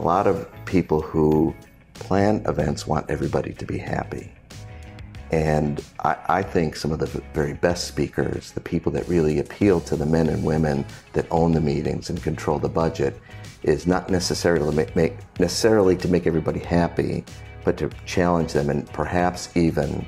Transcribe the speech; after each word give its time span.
A 0.00 0.02
lot 0.02 0.26
of 0.26 0.48
people 0.64 1.02
who 1.02 1.54
plan 1.92 2.42
events 2.46 2.86
want 2.86 3.10
everybody 3.10 3.52
to 3.52 3.66
be 3.66 3.76
happy. 3.76 4.32
And 5.30 5.84
I, 6.02 6.16
I, 6.26 6.42
think 6.42 6.74
some 6.74 6.90
of 6.90 7.00
the 7.00 7.22
very 7.34 7.52
best 7.52 7.86
speakers, 7.86 8.52
the 8.52 8.62
people 8.62 8.90
that 8.92 9.06
really 9.08 9.40
appeal 9.40 9.78
to 9.82 9.96
the 9.96 10.06
men 10.06 10.30
and 10.30 10.42
women 10.42 10.86
that 11.12 11.26
own 11.30 11.52
the 11.52 11.60
meetings 11.60 12.08
and 12.08 12.20
control 12.22 12.58
the 12.58 12.70
budget, 12.70 13.20
is 13.62 13.86
not 13.86 14.08
necessarily 14.08 14.70
to 14.70 14.74
make, 14.74 14.96
make 14.96 15.18
necessarily 15.38 15.98
to 15.98 16.08
make 16.08 16.26
everybody 16.26 16.60
happy, 16.60 17.22
but 17.62 17.76
to 17.76 17.90
challenge 18.06 18.54
them 18.54 18.70
and 18.70 18.90
perhaps 18.94 19.54
even 19.54 20.06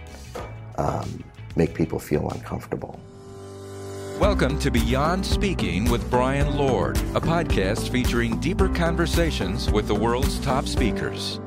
um, 0.78 1.22
make 1.54 1.74
people 1.74 1.98
feel 1.98 2.30
uncomfortable. 2.30 2.98
Welcome 4.22 4.56
to 4.60 4.70
Beyond 4.70 5.26
Speaking 5.26 5.90
with 5.90 6.08
Brian 6.08 6.56
Lord, 6.56 6.96
a 6.96 7.20
podcast 7.20 7.90
featuring 7.90 8.38
deeper 8.38 8.68
conversations 8.68 9.68
with 9.68 9.88
the 9.88 9.96
world's 9.96 10.38
top 10.38 10.68
speakers. 10.68 11.40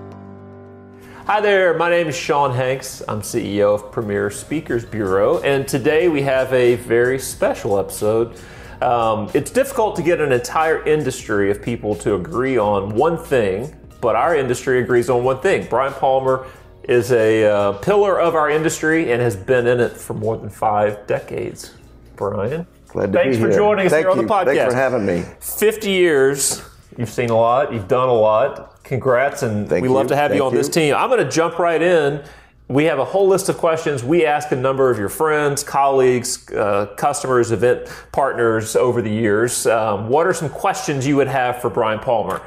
Hi 1.26 1.40
there, 1.40 1.78
my 1.78 1.90
name 1.90 2.10
is 2.10 2.18
Sean 2.18 2.54
Hanks. 2.54 3.02
I'm 3.08 3.22
CEO 3.22 3.76
of 3.76 3.94
Premier 3.94 4.30
Speakers 4.30 4.84
Bureau, 4.84 5.40
and 5.40 5.66
today 5.66 6.10
we 6.10 6.22
have 6.24 6.52
a 6.52 6.76
very 6.76 7.18
special 7.18 7.80
episode. 7.80 8.38
Um, 8.82 9.32
it's 9.34 9.52
difficult 9.52 9.96
to 9.96 10.04
get 10.04 10.20
an 10.20 10.34
entire 10.34 10.84
industry 10.84 11.52
of 11.52 11.62
people 11.62 11.96
to 11.96 12.16
agree 12.16 12.58
on 12.58 12.94
one 12.94 13.18
thing, 13.18 13.74
but 14.02 14.18
our 14.18 14.36
industry 14.36 14.82
agrees 14.82 15.10
on 15.10 15.24
one 15.24 15.40
thing. 15.40 15.66
Brian 15.70 15.94
Palmer 15.94 16.46
is 16.84 17.14
a 17.14 17.46
uh, 17.46 17.72
pillar 17.78 18.20
of 18.20 18.36
our 18.36 18.50
industry 18.50 19.14
and 19.14 19.22
has 19.22 19.38
been 19.38 19.66
in 19.66 19.80
it 19.80 19.94
for 19.94 20.14
more 20.14 20.36
than 20.36 20.50
five 20.50 21.08
decades. 21.08 21.72
Brian, 22.16 22.66
glad 22.88 23.12
to 23.12 23.18
thanks 23.18 23.38
be 23.38 23.44
for 23.44 23.50
here. 23.50 23.58
joining 23.58 23.86
us 23.86 23.92
Thank 23.92 24.04
here 24.04 24.12
on 24.12 24.18
you. 24.18 24.24
the 24.24 24.34
podcast. 24.34 24.46
Thanks 24.46 24.74
for 24.74 24.80
having 24.80 25.06
me. 25.06 25.24
50 25.40 25.90
years. 25.90 26.62
You've 26.98 27.10
seen 27.10 27.30
a 27.30 27.36
lot. 27.36 27.74
You've 27.74 27.88
done 27.88 28.10
a 28.10 28.14
lot 28.14 28.76
congrats, 28.86 29.44
and 29.44 29.68
Thank 29.68 29.82
we 29.82 29.90
you. 29.90 29.94
love 29.94 30.08
to 30.08 30.16
have 30.16 30.32
Thank 30.32 30.40
you 30.40 30.46
on 30.46 30.52
you. 30.54 30.58
this 30.60 30.70
team. 30.70 30.96
I'm 30.96 31.10
going 31.10 31.24
to 31.24 31.30
jump 31.30 31.60
right 31.60 31.82
in. 31.82 32.24
We 32.68 32.86
have 32.86 32.98
a 32.98 33.06
whole 33.06 33.28
list 33.28 33.50
of 33.50 33.58
questions. 33.58 34.04
We 34.04 34.26
ask 34.26 34.52
a 34.52 34.56
number 34.56 34.90
of 34.90 34.98
your 34.98 35.10
friends, 35.10 35.64
colleagues, 35.64 36.50
uh, 36.52 36.88
customers, 36.98 37.52
event 37.52 37.88
partners 38.12 38.76
over 38.76 39.02
the 39.02 39.12
years. 39.12 39.68
Um, 39.68 40.08
what 40.08 40.26
are 40.26 40.34
some 40.34 40.50
questions 40.50 41.06
you 41.06 41.16
would 41.18 41.28
have 41.28 41.62
for 41.62 41.70
Brian 41.70 42.00
Palmer? 42.00 42.42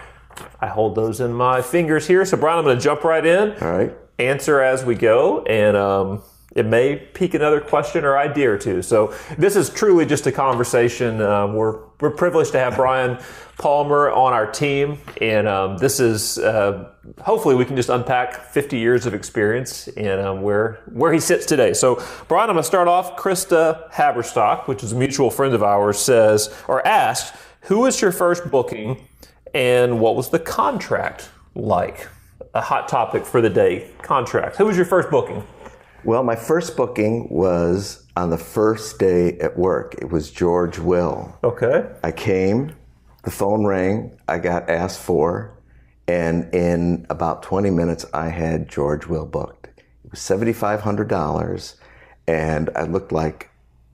I 0.61 0.67
hold 0.67 0.95
those 0.95 1.21
in 1.21 1.33
my 1.33 1.63
fingers 1.63 2.07
here. 2.07 2.25
So, 2.25 2.37
Brian, 2.37 2.59
I'm 2.59 2.65
going 2.65 2.77
to 2.77 2.83
jump 2.83 3.05
right 3.05 3.25
in. 3.25 3.53
All 3.63 3.71
right. 3.71 3.95
Answer 4.19 4.61
as 4.61 4.85
we 4.85 4.97
go, 4.97 5.43
and 5.45 5.77
um, 5.77 6.23
it 6.59 6.67
may 6.67 6.97
pique 6.97 7.35
another 7.35 7.61
question 7.61 8.05
or 8.05 8.19
idea 8.19 8.51
or 8.51 8.59
two. 8.59 8.83
So, 8.83 9.15
this 9.39 9.55
is 9.55 9.71
truly 9.71 10.05
just 10.05 10.27
a 10.27 10.33
conversation. 10.33 11.23
Uh, 11.23 11.47
we're 11.47 11.79
we're 12.01 12.11
privileged 12.11 12.53
to 12.53 12.59
have 12.59 12.75
Brian 12.75 13.19
Palmer 13.59 14.11
on 14.11 14.33
our 14.33 14.51
team, 14.51 14.99
and 15.21 15.47
um, 15.47 15.79
this 15.79 16.01
is 16.01 16.39
uh, 16.39 16.91
hopefully 17.21 17.55
we 17.55 17.65
can 17.65 17.77
just 17.77 17.91
unpack 17.91 18.51
50 18.51 18.77
years 18.77 19.07
of 19.07 19.15
experience 19.15 19.87
and 19.89 20.21
um, 20.21 20.43
where 20.43 20.81
where 20.93 21.13
he 21.13 21.21
sits 21.21 21.47
today. 21.47 21.73
So, 21.75 22.03
Brian, 22.27 22.51
I'm 22.51 22.57
going 22.57 22.63
to 22.63 22.67
start 22.67 22.89
off. 22.89 23.17
Krista 23.17 23.89
Haberstock, 23.93 24.67
which 24.67 24.83
is 24.83 24.91
a 24.91 24.97
mutual 24.97 25.31
friend 25.31 25.55
of 25.55 25.63
ours, 25.63 25.99
says 26.01 26.53
or 26.67 26.85
asked, 26.87 27.37
"Who 27.63 27.81
was 27.81 28.01
your 28.03 28.11
first 28.11 28.51
booking, 28.51 29.07
and 29.55 30.01
what 30.01 30.17
was 30.17 30.31
the 30.31 30.41
contract 30.41 31.31
like?" 31.55 32.09
A 32.55 32.63
hot 32.63 32.89
topic 32.89 33.25
for 33.25 33.41
the 33.41 33.51
day: 33.51 33.91
contracts. 34.03 34.59
Who 34.59 34.67
was 34.67 34.77
your 34.77 34.87
first 34.87 35.09
booking? 35.09 35.45
Well, 36.05 36.23
my 36.23 36.37
first 36.37 36.77
booking 36.77 37.29
was 37.29 38.07
on 38.17 38.31
the 38.31 38.39
first 38.39 38.99
day 38.99 39.37
at 39.39 39.59
work. 39.59 39.95
It 40.01 40.11
was 40.11 40.31
George 40.31 40.79
Will. 40.79 41.37
Okay. 41.43 41.89
I 42.05 42.13
came, 42.13 42.73
the 43.25 43.31
phone 43.31 43.65
rang, 43.65 44.17
I 44.29 44.39
got 44.39 44.71
asked 44.71 45.01
for, 45.01 45.59
and 46.07 46.53
in 46.55 47.05
about 47.11 47.43
20 47.43 47.71
minutes, 47.71 48.07
I 48.15 48.29
had 48.29 48.69
George 48.69 49.07
Will 49.07 49.27
booked. 49.27 49.67
It 50.05 50.11
was 50.11 50.21
$7,500, 50.21 51.75
and 52.29 52.71
I 52.77 52.85
looked 52.85 53.13
like 53.13 53.51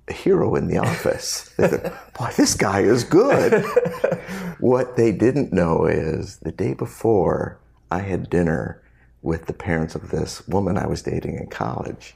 a 0.06 0.12
hero 0.12 0.54
in 0.56 0.68
the 0.68 0.78
office. 0.78 1.52
They 1.58 1.68
thought, 1.68 2.14
Boy, 2.14 2.30
this 2.36 2.54
guy 2.54 2.80
is 2.80 3.02
good. 3.02 3.64
what 4.60 4.96
they 4.96 5.10
didn't 5.10 5.52
know 5.52 5.86
is 5.86 6.36
the 6.38 6.52
day 6.52 6.74
before, 6.74 7.58
I 7.90 8.00
had 8.00 8.28
dinner 8.28 8.83
with 9.24 9.46
the 9.46 9.54
parents 9.54 9.94
of 9.94 10.10
this 10.10 10.46
woman 10.46 10.76
I 10.76 10.86
was 10.86 11.02
dating 11.02 11.38
in 11.38 11.46
college. 11.46 12.14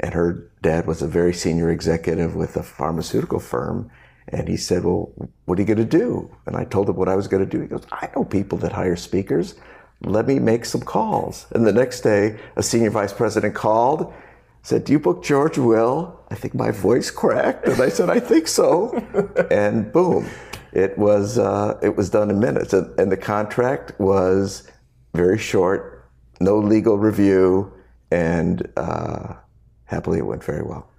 And 0.00 0.14
her 0.14 0.50
dad 0.62 0.86
was 0.86 1.02
a 1.02 1.06
very 1.06 1.34
senior 1.34 1.70
executive 1.70 2.34
with 2.34 2.56
a 2.56 2.62
pharmaceutical 2.62 3.38
firm. 3.38 3.90
And 4.28 4.48
he 4.48 4.56
said, 4.56 4.84
Well, 4.84 5.12
what 5.44 5.58
are 5.58 5.62
you 5.62 5.66
going 5.66 5.78
to 5.78 5.98
do? 5.98 6.34
And 6.46 6.56
I 6.56 6.64
told 6.64 6.88
him 6.88 6.96
what 6.96 7.08
I 7.08 7.16
was 7.16 7.28
going 7.28 7.44
to 7.44 7.50
do. 7.50 7.60
He 7.60 7.68
goes, 7.68 7.86
I 7.92 8.08
know 8.16 8.24
people 8.24 8.58
that 8.58 8.72
hire 8.72 8.96
speakers. 8.96 9.56
Let 10.02 10.26
me 10.26 10.38
make 10.38 10.64
some 10.64 10.80
calls. 10.80 11.46
And 11.50 11.66
the 11.66 11.72
next 11.72 12.00
day, 12.00 12.38
a 12.56 12.62
senior 12.62 12.90
vice 12.90 13.12
president 13.12 13.54
called, 13.54 14.12
said, 14.62 14.84
Do 14.84 14.92
you 14.92 14.98
book 14.98 15.22
George 15.22 15.58
Will? 15.58 16.18
I 16.30 16.34
think 16.34 16.54
my 16.54 16.70
voice 16.70 17.10
cracked. 17.10 17.66
And 17.66 17.80
I 17.80 17.90
said, 17.90 18.08
I 18.08 18.20
think 18.20 18.48
so. 18.48 18.94
and 19.50 19.92
boom, 19.92 20.26
it 20.72 20.96
was, 20.96 21.38
uh, 21.38 21.78
it 21.82 21.96
was 21.96 22.08
done 22.08 22.30
in 22.30 22.38
minutes. 22.38 22.72
And, 22.72 22.98
and 22.98 23.12
the 23.12 23.16
contract 23.16 23.98
was 23.98 24.70
very 25.14 25.38
short, 25.38 25.97
no 26.40 26.58
legal 26.58 26.98
review, 26.98 27.72
and 28.10 28.68
uh, 28.76 29.34
happily 29.84 30.18
it 30.18 30.26
went 30.26 30.44
very 30.44 30.62
well. 30.62 30.90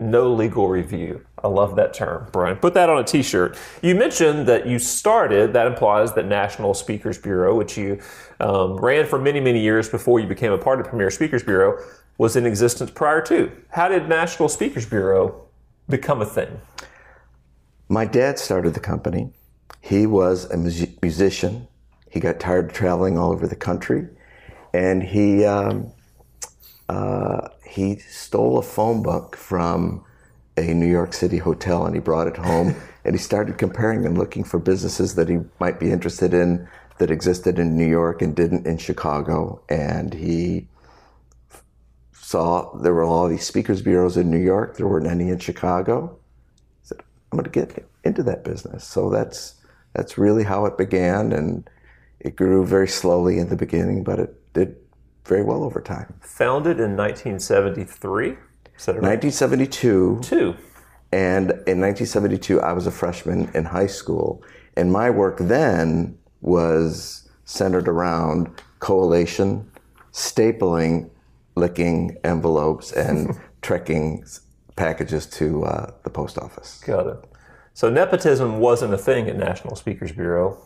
No 0.00 0.32
legal 0.32 0.68
review. 0.68 1.24
I 1.44 1.48
love 1.48 1.76
that 1.76 1.94
term, 1.94 2.26
Brian. 2.32 2.56
Put 2.56 2.74
that 2.74 2.90
on 2.90 2.98
a 2.98 3.04
t 3.04 3.22
shirt. 3.22 3.56
You 3.82 3.94
mentioned 3.94 4.48
that 4.48 4.66
you 4.66 4.78
started, 4.80 5.52
that 5.52 5.66
implies 5.66 6.14
that 6.14 6.26
National 6.26 6.74
Speakers 6.74 7.18
Bureau, 7.18 7.54
which 7.54 7.76
you 7.76 8.00
um, 8.40 8.76
ran 8.76 9.06
for 9.06 9.18
many, 9.18 9.38
many 9.38 9.60
years 9.60 9.88
before 9.88 10.18
you 10.18 10.26
became 10.26 10.52
a 10.52 10.58
part 10.58 10.80
of 10.80 10.86
Premier 10.86 11.10
Speakers 11.10 11.44
Bureau, 11.44 11.80
was 12.18 12.34
in 12.34 12.46
existence 12.46 12.90
prior 12.90 13.20
to. 13.22 13.52
How 13.68 13.88
did 13.88 14.08
National 14.08 14.48
Speakers 14.48 14.86
Bureau 14.86 15.46
become 15.88 16.20
a 16.20 16.26
thing? 16.26 16.60
My 17.88 18.04
dad 18.04 18.38
started 18.38 18.74
the 18.74 18.80
company. 18.80 19.32
He 19.80 20.06
was 20.06 20.50
a 20.50 20.56
mus- 20.56 20.86
musician. 21.00 21.68
He 22.10 22.20
got 22.20 22.40
tired 22.40 22.66
of 22.66 22.72
traveling 22.72 23.18
all 23.18 23.32
over 23.32 23.46
the 23.46 23.56
country, 23.56 24.08
and 24.72 25.02
he 25.02 25.44
um, 25.44 25.92
uh, 26.88 27.48
he 27.66 27.96
stole 27.96 28.58
a 28.58 28.62
phone 28.62 29.02
book 29.02 29.36
from 29.36 30.04
a 30.56 30.74
New 30.74 30.86
York 30.86 31.12
City 31.14 31.38
hotel, 31.38 31.86
and 31.86 31.94
he 31.94 32.00
brought 32.00 32.26
it 32.26 32.36
home. 32.36 32.74
and 33.04 33.14
he 33.14 33.18
started 33.18 33.58
comparing 33.58 34.06
and 34.06 34.16
looking 34.16 34.44
for 34.44 34.58
businesses 34.58 35.14
that 35.16 35.28
he 35.28 35.38
might 35.58 35.80
be 35.80 35.90
interested 35.90 36.32
in 36.32 36.68
that 36.98 37.10
existed 37.10 37.58
in 37.58 37.76
New 37.76 37.88
York 37.88 38.22
and 38.22 38.36
didn't 38.36 38.66
in 38.66 38.78
Chicago. 38.78 39.60
And 39.68 40.14
he 40.14 40.68
saw 42.12 42.72
there 42.76 42.94
were 42.94 43.02
all 43.02 43.28
these 43.28 43.44
speakers 43.44 43.82
bureaus 43.82 44.16
in 44.16 44.30
New 44.30 44.38
York. 44.38 44.76
There 44.76 44.86
weren't 44.86 45.06
any 45.06 45.30
in 45.30 45.38
Chicago. 45.38 46.16
He 46.82 46.88
said, 46.88 47.02
"I'm 47.30 47.38
going 47.38 47.44
to 47.44 47.50
get 47.50 47.88
into 48.04 48.22
that 48.24 48.44
business." 48.44 48.84
So 48.84 49.10
that's 49.10 49.54
that's 49.94 50.16
really 50.16 50.44
how 50.44 50.66
it 50.66 50.78
began, 50.78 51.32
and 51.32 51.68
it 52.20 52.36
grew 52.36 52.64
very 52.64 52.88
slowly 52.88 53.38
in 53.38 53.48
the 53.48 53.56
beginning, 53.56 54.04
but 54.04 54.18
it 54.18 54.41
did 54.52 54.76
very 55.24 55.42
well 55.42 55.62
over 55.64 55.80
time. 55.80 56.14
Founded 56.20 56.80
in 56.80 56.96
1973. 56.96 58.36
Is 58.76 58.86
that 58.86 58.92
right? 58.94 59.02
1972, 59.02 60.20
Two. 60.22 60.56
and 61.12 61.50
in 61.50 61.80
1972, 61.80 62.60
I 62.60 62.72
was 62.72 62.86
a 62.86 62.90
freshman 62.90 63.50
in 63.54 63.64
high 63.64 63.86
school, 63.86 64.42
and 64.76 64.90
my 64.90 65.10
work 65.10 65.38
then 65.38 66.18
was 66.40 67.28
centered 67.44 67.86
around 67.86 68.62
collation, 68.80 69.70
stapling, 70.12 71.10
licking 71.54 72.16
envelopes, 72.24 72.92
and 72.92 73.38
trekking 73.62 74.24
packages 74.74 75.26
to 75.26 75.64
uh, 75.64 75.92
the 76.02 76.10
post 76.10 76.38
office. 76.38 76.80
Got 76.84 77.06
it. 77.06 77.24
So 77.74 77.88
nepotism 77.88 78.58
wasn't 78.58 78.92
a 78.92 78.98
thing 78.98 79.28
at 79.28 79.36
National 79.36 79.76
Speakers 79.76 80.12
Bureau. 80.12 80.58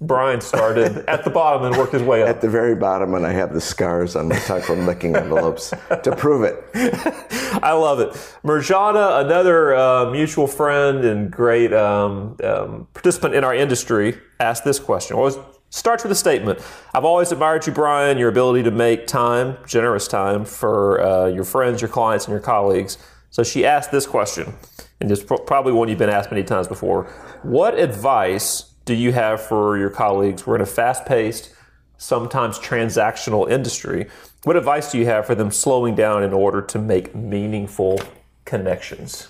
Brian 0.00 0.40
started 0.40 1.04
at 1.08 1.24
the 1.24 1.30
bottom 1.30 1.64
and 1.64 1.76
worked 1.76 1.92
his 1.92 2.02
way 2.02 2.22
up. 2.22 2.28
At 2.28 2.40
the 2.40 2.48
very 2.48 2.74
bottom, 2.74 3.14
and 3.14 3.26
I 3.26 3.32
have 3.32 3.52
the 3.52 3.60
scars 3.60 4.14
on 4.14 4.28
my 4.28 4.38
tongue 4.38 4.62
from 4.62 4.86
licking 4.86 5.16
envelopes 5.16 5.70
to 5.70 6.14
prove 6.16 6.44
it. 6.44 6.62
I 7.62 7.72
love 7.72 7.98
it. 8.00 8.10
Merjana, 8.44 9.24
another 9.24 9.74
uh, 9.74 10.10
mutual 10.10 10.46
friend 10.46 11.04
and 11.04 11.30
great 11.30 11.72
um, 11.72 12.36
um, 12.44 12.86
participant 12.94 13.34
in 13.34 13.42
our 13.42 13.54
industry, 13.54 14.18
asked 14.38 14.64
this 14.64 14.78
question. 14.78 15.16
Well, 15.16 15.28
it 15.28 15.38
starts 15.70 16.04
with 16.04 16.12
a 16.12 16.16
statement. 16.16 16.60
I've 16.94 17.04
always 17.04 17.32
admired 17.32 17.66
you, 17.66 17.72
Brian, 17.72 18.18
your 18.18 18.28
ability 18.28 18.62
to 18.64 18.70
make 18.70 19.08
time, 19.08 19.56
generous 19.66 20.06
time, 20.06 20.44
for 20.44 21.00
uh, 21.00 21.26
your 21.26 21.44
friends, 21.44 21.80
your 21.82 21.90
clients, 21.90 22.26
and 22.26 22.32
your 22.32 22.40
colleagues. 22.40 22.98
So 23.30 23.42
she 23.42 23.66
asked 23.66 23.90
this 23.90 24.06
question, 24.06 24.54
and 25.00 25.10
it's 25.10 25.22
pro- 25.22 25.38
probably 25.38 25.72
one 25.72 25.88
you've 25.88 25.98
been 25.98 26.08
asked 26.08 26.30
many 26.30 26.44
times 26.44 26.68
before. 26.68 27.04
What 27.42 27.78
advice 27.78 28.68
do 28.88 28.94
you 28.94 29.12
have 29.12 29.42
for 29.42 29.76
your 29.76 29.90
colleagues? 29.90 30.46
We're 30.46 30.54
in 30.54 30.62
a 30.62 30.66
fast 30.66 31.04
paced, 31.04 31.52
sometimes 31.98 32.58
transactional 32.58 33.50
industry. 33.50 34.08
What 34.44 34.56
advice 34.56 34.90
do 34.90 34.96
you 34.96 35.04
have 35.04 35.26
for 35.26 35.34
them 35.34 35.50
slowing 35.50 35.94
down 35.94 36.22
in 36.22 36.32
order 36.32 36.62
to 36.62 36.78
make 36.78 37.14
meaningful 37.14 38.00
connections? 38.46 39.28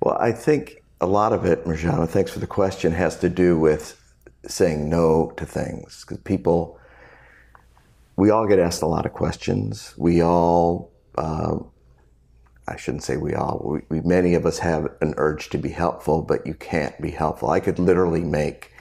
Well, 0.00 0.18
I 0.18 0.32
think 0.32 0.82
a 1.00 1.06
lot 1.06 1.32
of 1.32 1.44
it, 1.44 1.64
Marjana, 1.64 2.08
thanks 2.08 2.32
for 2.32 2.40
the 2.40 2.46
question, 2.48 2.90
has 2.90 3.16
to 3.20 3.28
do 3.28 3.56
with 3.56 4.02
saying 4.48 4.88
no 4.88 5.32
to 5.36 5.46
things 5.46 6.00
because 6.00 6.18
people, 6.24 6.80
we 8.16 8.30
all 8.30 8.48
get 8.48 8.58
asked 8.58 8.82
a 8.82 8.88
lot 8.88 9.06
of 9.06 9.12
questions. 9.12 9.94
We 9.96 10.24
all, 10.24 10.90
uh, 11.16 11.58
I 12.68 12.76
shouldn't 12.76 13.04
say 13.04 13.16
we 13.16 13.34
all, 13.34 13.60
we, 13.64 13.80
we, 13.88 14.00
many 14.00 14.34
of 14.34 14.44
us 14.44 14.58
have 14.58 14.88
an 15.00 15.14
urge 15.16 15.50
to 15.50 15.58
be 15.58 15.68
helpful, 15.68 16.22
but 16.22 16.46
you 16.46 16.54
can't 16.54 17.00
be 17.00 17.10
helpful. 17.10 17.50
I 17.50 17.60
could 17.60 17.78
literally 17.78 18.22
make 18.22 18.72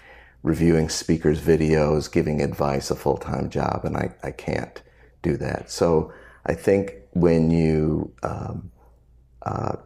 reviewing 0.44 0.90
speakers' 0.90 1.42
videos, 1.42 2.12
giving 2.12 2.42
advice 2.42 2.92
a 2.92 2.96
full 2.96 3.18
time 3.18 3.50
job, 3.50 3.82
and 3.84 3.96
I, 3.98 4.14
I 4.24 4.32
can't 4.32 4.82
do 5.22 5.38
that. 5.38 5.70
So 5.70 6.14
I 6.46 6.54
think 6.54 6.96
when 7.12 7.52
you 7.52 8.12
um, 8.24 8.72
uh, 9.44 9.78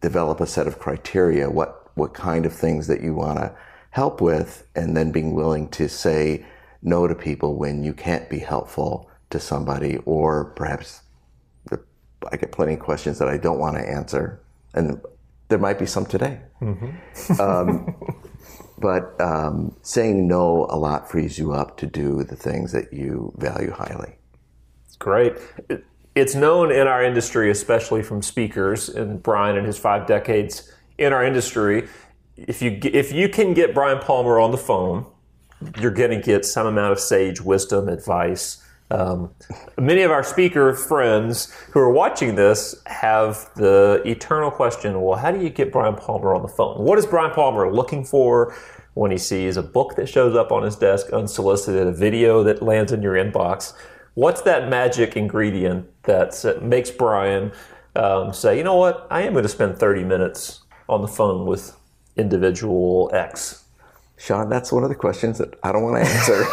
develop 0.00 0.40
a 0.40 0.46
set 0.46 0.66
of 0.66 0.78
criteria, 0.78 1.50
what, 1.50 1.90
what 1.96 2.14
kind 2.14 2.46
of 2.46 2.52
things 2.52 2.86
that 2.86 3.02
you 3.02 3.14
want 3.14 3.38
to 3.38 3.54
help 3.90 4.20
with, 4.20 4.66
and 4.74 4.96
then 4.96 5.12
being 5.12 5.34
willing 5.34 5.68
to 5.70 5.88
say 5.88 6.44
no 6.82 7.06
to 7.06 7.14
people 7.14 7.56
when 7.56 7.82
you 7.82 7.92
can't 7.92 8.30
be 8.30 8.38
helpful 8.38 9.10
to 9.30 9.38
somebody, 9.38 9.98
or 10.06 10.46
perhaps 10.56 11.02
I 12.30 12.36
get 12.36 12.52
plenty 12.52 12.74
of 12.74 12.80
questions 12.80 13.18
that 13.18 13.28
I 13.28 13.36
don't 13.36 13.58
want 13.58 13.76
to 13.76 13.88
answer, 13.88 14.40
and 14.74 15.00
there 15.48 15.58
might 15.58 15.78
be 15.78 15.86
some 15.86 16.06
today. 16.06 16.40
Mm-hmm. 16.60 17.40
um, 17.40 17.94
but 18.78 19.20
um, 19.20 19.76
saying 19.82 20.26
no 20.26 20.66
a 20.70 20.76
lot 20.76 21.10
frees 21.10 21.38
you 21.38 21.52
up 21.52 21.76
to 21.78 21.86
do 21.86 22.24
the 22.24 22.36
things 22.36 22.72
that 22.72 22.92
you 22.92 23.32
value 23.36 23.70
highly. 23.70 24.14
Great. 24.98 25.34
It's 26.14 26.34
known 26.34 26.72
in 26.72 26.86
our 26.86 27.02
industry, 27.02 27.50
especially 27.50 28.02
from 28.02 28.22
speakers, 28.22 28.88
and 28.88 29.22
Brian 29.22 29.56
and 29.56 29.66
his 29.66 29.78
five 29.78 30.06
decades 30.06 30.72
in 30.98 31.12
our 31.12 31.24
industry. 31.24 31.88
If 32.36 32.62
you 32.62 32.78
if 32.82 33.12
you 33.12 33.28
can 33.28 33.54
get 33.54 33.74
Brian 33.74 33.98
Palmer 33.98 34.40
on 34.40 34.50
the 34.50 34.58
phone, 34.58 35.06
you're 35.78 35.90
going 35.90 36.10
to 36.10 36.20
get 36.20 36.44
some 36.44 36.66
amount 36.66 36.92
of 36.92 37.00
sage 37.00 37.40
wisdom, 37.40 37.88
advice. 37.88 38.64
Um, 38.90 39.30
many 39.78 40.02
of 40.02 40.10
our 40.10 40.24
speaker 40.24 40.74
friends 40.74 41.52
who 41.72 41.80
are 41.80 41.92
watching 41.92 42.34
this 42.34 42.74
have 42.86 43.48
the 43.54 44.02
eternal 44.04 44.50
question 44.50 45.00
well, 45.00 45.18
how 45.18 45.30
do 45.30 45.40
you 45.40 45.50
get 45.50 45.70
Brian 45.70 45.94
Palmer 45.94 46.34
on 46.34 46.42
the 46.42 46.48
phone? 46.48 46.84
What 46.84 46.98
is 46.98 47.06
Brian 47.06 47.32
Palmer 47.32 47.72
looking 47.72 48.04
for 48.04 48.54
when 48.94 49.10
he 49.10 49.18
sees 49.18 49.56
a 49.56 49.62
book 49.62 49.94
that 49.96 50.08
shows 50.08 50.34
up 50.34 50.50
on 50.50 50.64
his 50.64 50.74
desk 50.76 51.12
unsolicited, 51.12 51.86
a 51.86 51.92
video 51.92 52.42
that 52.42 52.62
lands 52.62 52.90
in 52.90 53.00
your 53.02 53.14
inbox? 53.14 53.74
What's 54.14 54.42
that 54.42 54.68
magic 54.68 55.16
ingredient 55.16 55.86
that 56.02 56.60
makes 56.60 56.90
Brian 56.90 57.52
um, 57.94 58.32
say, 58.32 58.58
you 58.58 58.64
know 58.64 58.76
what, 58.76 59.06
I 59.10 59.22
am 59.22 59.32
going 59.32 59.44
to 59.44 59.48
spend 59.48 59.78
30 59.78 60.04
minutes 60.04 60.64
on 60.88 61.00
the 61.00 61.08
phone 61.08 61.46
with 61.46 61.76
individual 62.16 63.10
X? 63.14 63.64
Sean, 64.20 64.50
that's 64.50 64.70
one 64.70 64.82
of 64.82 64.90
the 64.90 64.94
questions 64.94 65.38
that 65.38 65.58
I 65.62 65.72
don't 65.72 65.82
want 65.82 66.04
to 66.04 66.10
answer. 66.10 66.44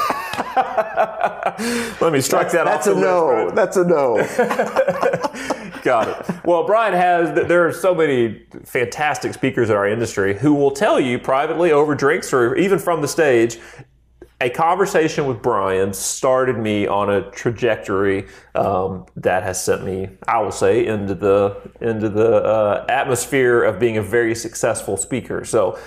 Let 2.02 2.14
me 2.14 2.22
strike 2.22 2.50
that 2.52 2.64
that's 2.64 2.88
off. 2.88 2.96
That's 3.56 3.76
a 3.76 3.84
no. 3.86 4.16
List, 4.16 4.26
that's 4.36 5.36
a 5.36 5.74
no. 5.74 5.82
Got 5.84 6.08
it. 6.08 6.46
Well, 6.46 6.66
Brian 6.66 6.94
has, 6.94 7.36
there 7.50 7.68
are 7.68 7.74
so 7.74 7.94
many 7.94 8.46
fantastic 8.64 9.34
speakers 9.34 9.70
in 9.70 9.76
our 9.76 9.86
industry 9.86 10.38
who 10.38 10.54
will 10.54 10.72
tell 10.72 10.98
you 10.98 11.20
privately 11.20 11.74
over 11.74 11.94
drinks 11.94 12.32
or 12.32 12.56
even 12.56 12.80
from 12.80 13.02
the 13.02 13.08
stage, 13.08 13.60
a 14.40 14.50
conversation 14.50 15.26
with 15.26 15.42
Brian 15.42 15.92
started 15.94 16.58
me 16.58 16.88
on 16.88 17.10
a 17.10 17.30
trajectory 17.32 18.28
um, 18.56 19.06
that 19.18 19.44
has 19.44 19.62
sent 19.62 19.84
me, 19.84 20.08
I 20.26 20.40
will 20.40 20.52
say, 20.52 20.86
into 20.86 21.16
the 21.16 21.58
into 21.82 22.08
the 22.08 22.36
uh, 22.36 22.86
atmosphere 22.88 23.64
of 23.64 23.80
being 23.80 23.98
a 23.98 24.04
very 24.04 24.36
successful 24.36 24.96
speaker. 24.96 25.44
So 25.44 25.80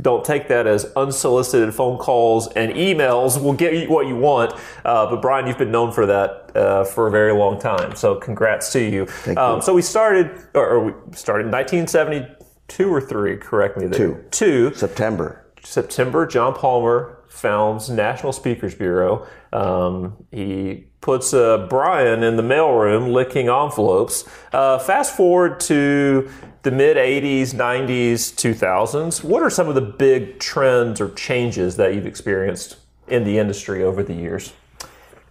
don't 0.00 0.24
take 0.24 0.48
that 0.48 0.66
as 0.66 0.92
unsolicited 0.96 1.74
phone 1.74 1.98
calls 1.98 2.46
and 2.52 2.72
emails 2.72 3.42
will 3.42 3.52
get 3.52 3.74
you 3.74 3.88
what 3.88 4.06
you 4.06 4.16
want. 4.16 4.52
Uh, 4.84 5.10
but 5.10 5.20
Brian, 5.20 5.46
you've 5.46 5.58
been 5.58 5.72
known 5.72 5.92
for 5.92 6.06
that 6.06 6.56
uh, 6.56 6.84
for 6.84 7.08
a 7.08 7.10
very 7.10 7.32
long 7.32 7.60
time. 7.60 7.96
So 7.96 8.14
congrats 8.14 8.72
to 8.72 8.80
you. 8.80 9.08
Um, 9.36 9.56
you. 9.56 9.62
So 9.62 9.74
we 9.74 9.82
started, 9.82 10.30
or, 10.54 10.68
or, 10.68 10.84
we 10.84 10.92
started 11.16 11.46
in 11.46 11.52
1972 11.52 12.92
or 12.92 13.00
three. 13.00 13.36
Correct 13.36 13.76
me. 13.76 13.86
There. 13.86 13.98
Two. 13.98 14.24
Two. 14.30 14.74
September. 14.74 15.44
September. 15.64 16.26
John 16.26 16.54
Palmer 16.54 17.17
founds 17.28 17.88
National 17.90 18.32
Speakers 18.32 18.74
Bureau. 18.74 19.26
Um, 19.52 20.24
he 20.30 20.86
puts 21.00 21.32
uh, 21.32 21.66
Brian 21.68 22.22
in 22.22 22.36
the 22.36 22.42
mailroom 22.42 23.12
licking 23.12 23.48
envelopes. 23.48 24.24
Uh, 24.52 24.78
fast 24.78 25.16
forward 25.16 25.60
to 25.60 26.28
the 26.62 26.70
mid 26.70 26.96
80s, 26.96 27.54
90s, 27.54 28.34
2000s. 28.34 29.22
What 29.22 29.42
are 29.42 29.50
some 29.50 29.68
of 29.68 29.74
the 29.74 29.80
big 29.80 30.38
trends 30.38 31.00
or 31.00 31.10
changes 31.10 31.76
that 31.76 31.94
you've 31.94 32.06
experienced 32.06 32.76
in 33.06 33.24
the 33.24 33.38
industry 33.38 33.82
over 33.82 34.02
the 34.02 34.14
years? 34.14 34.52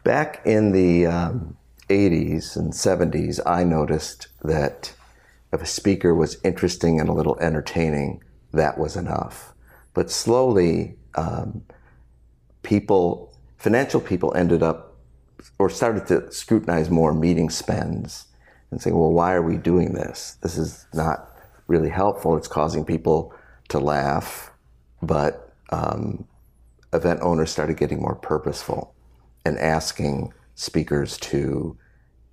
Back 0.03 0.41
in 0.45 0.71
the 0.71 1.05
um, 1.05 1.57
80s 1.89 2.55
and 2.55 2.71
70s, 2.71 3.39
I 3.45 3.63
noticed 3.63 4.27
that 4.43 4.93
if 5.51 5.61
a 5.61 5.65
speaker 5.65 6.13
was 6.13 6.37
interesting 6.43 6.99
and 6.99 7.09
a 7.09 7.13
little 7.13 7.37
entertaining, 7.39 8.23
that 8.53 8.77
was 8.77 8.95
enough. 8.95 9.53
But 9.93 10.11
slowly, 10.11 10.95
um, 11.15 11.63
people, 12.67 13.33
financial 13.57 14.01
people 14.01 14.33
ended 14.35 14.61
up 14.61 14.97
or 15.57 15.69
started 15.69 16.05
to 16.07 16.29
scrutinize 16.31 16.89
more 16.89 17.13
meeting 17.13 17.49
spends 17.49 18.25
and 18.69 18.81
saying, 18.81 18.95
well, 18.95 19.11
why 19.11 19.33
are 19.33 19.41
we 19.41 19.55
doing 19.55 19.93
this? 19.93 20.37
This 20.43 20.57
is 20.57 20.85
not 20.93 21.31
really 21.67 21.89
helpful. 21.89 22.35
It's 22.35 22.49
causing 22.49 22.83
people 22.83 23.33
to 23.69 23.79
laugh. 23.79 24.51
But 25.01 25.53
um, 25.69 26.27
event 26.91 27.21
owners 27.21 27.51
started 27.51 27.77
getting 27.77 28.01
more 28.01 28.15
purposeful 28.15 28.93
and 29.45 29.57
asking 29.57 30.33
speakers 30.55 31.17
to 31.19 31.77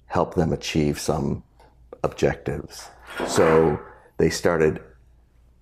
help 0.06 0.34
them 0.34 0.52
achieve 0.52 0.98
some 0.98 1.44
objectives. 2.02 2.88
So 3.28 3.78
they 4.18 4.30
started 4.30 4.82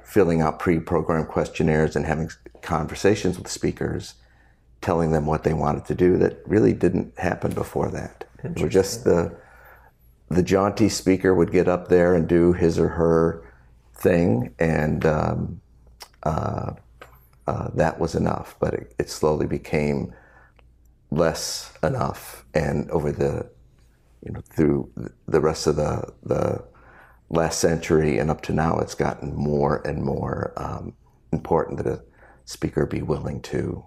filling 0.03 0.41
out 0.41 0.59
pre 0.59 0.81
programmed 0.81 1.29
questionnaires 1.29 1.95
and 1.95 2.07
having 2.07 2.31
conversations 2.63 3.37
with 3.39 3.49
speakers, 3.49 4.15
telling 4.83 5.13
them 5.13 5.25
what 5.25 5.45
they 5.45 5.55
wanted 5.55 5.87
to 5.87 5.95
do 5.95 6.19
that 6.19 6.43
really 6.47 6.75
didn't 6.75 7.17
happen 7.19 7.53
before 7.55 7.89
that. 7.91 8.25
It 8.45 8.61
was 8.61 8.73
just 8.73 9.05
the 9.05 9.35
the 10.29 10.43
jaunty 10.43 10.89
speaker 10.89 11.35
would 11.35 11.53
get 11.53 11.69
up 11.69 11.89
there 11.89 12.15
and 12.15 12.27
do 12.27 12.53
his 12.53 12.79
or 12.79 12.89
her 12.89 13.47
thing, 13.95 14.55
and 14.59 15.05
um, 15.07 15.61
uh, 16.23 16.73
uh, 17.47 17.69
that 17.75 18.01
was 18.01 18.15
enough. 18.15 18.57
But 18.59 18.75
it, 18.75 18.95
it, 18.99 19.11
slowly 19.11 19.47
became 19.47 20.13
less 21.11 21.73
enough, 21.83 22.45
and 22.55 22.91
over 22.91 23.13
the 23.13 23.49
you 24.25 24.33
know 24.33 24.41
through 24.41 24.91
the 25.29 25.41
rest 25.41 25.67
of 25.67 25.77
the 25.77 26.13
the 26.25 26.65
last 27.31 27.61
century 27.61 28.19
and 28.19 28.31
up 28.31 28.43
to 28.43 28.53
now, 28.53 28.79
it's 28.79 28.95
gotten 28.95 29.35
more 29.35 29.87
and 29.87 30.03
more 30.03 30.53
um, 30.57 30.95
important 31.33 31.79
that 31.79 31.87
a 31.87 32.03
speaker 32.45 32.87
be 32.87 33.03
willing 33.03 33.41
to 33.41 33.85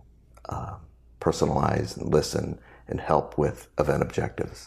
uh, 0.50 0.76
personalize 1.20 1.98
and 1.98 2.14
listen 2.14 2.60
and 2.88 3.02
help 3.02 3.38
with 3.38 3.68
event 3.80 4.02
objectives 4.02 4.66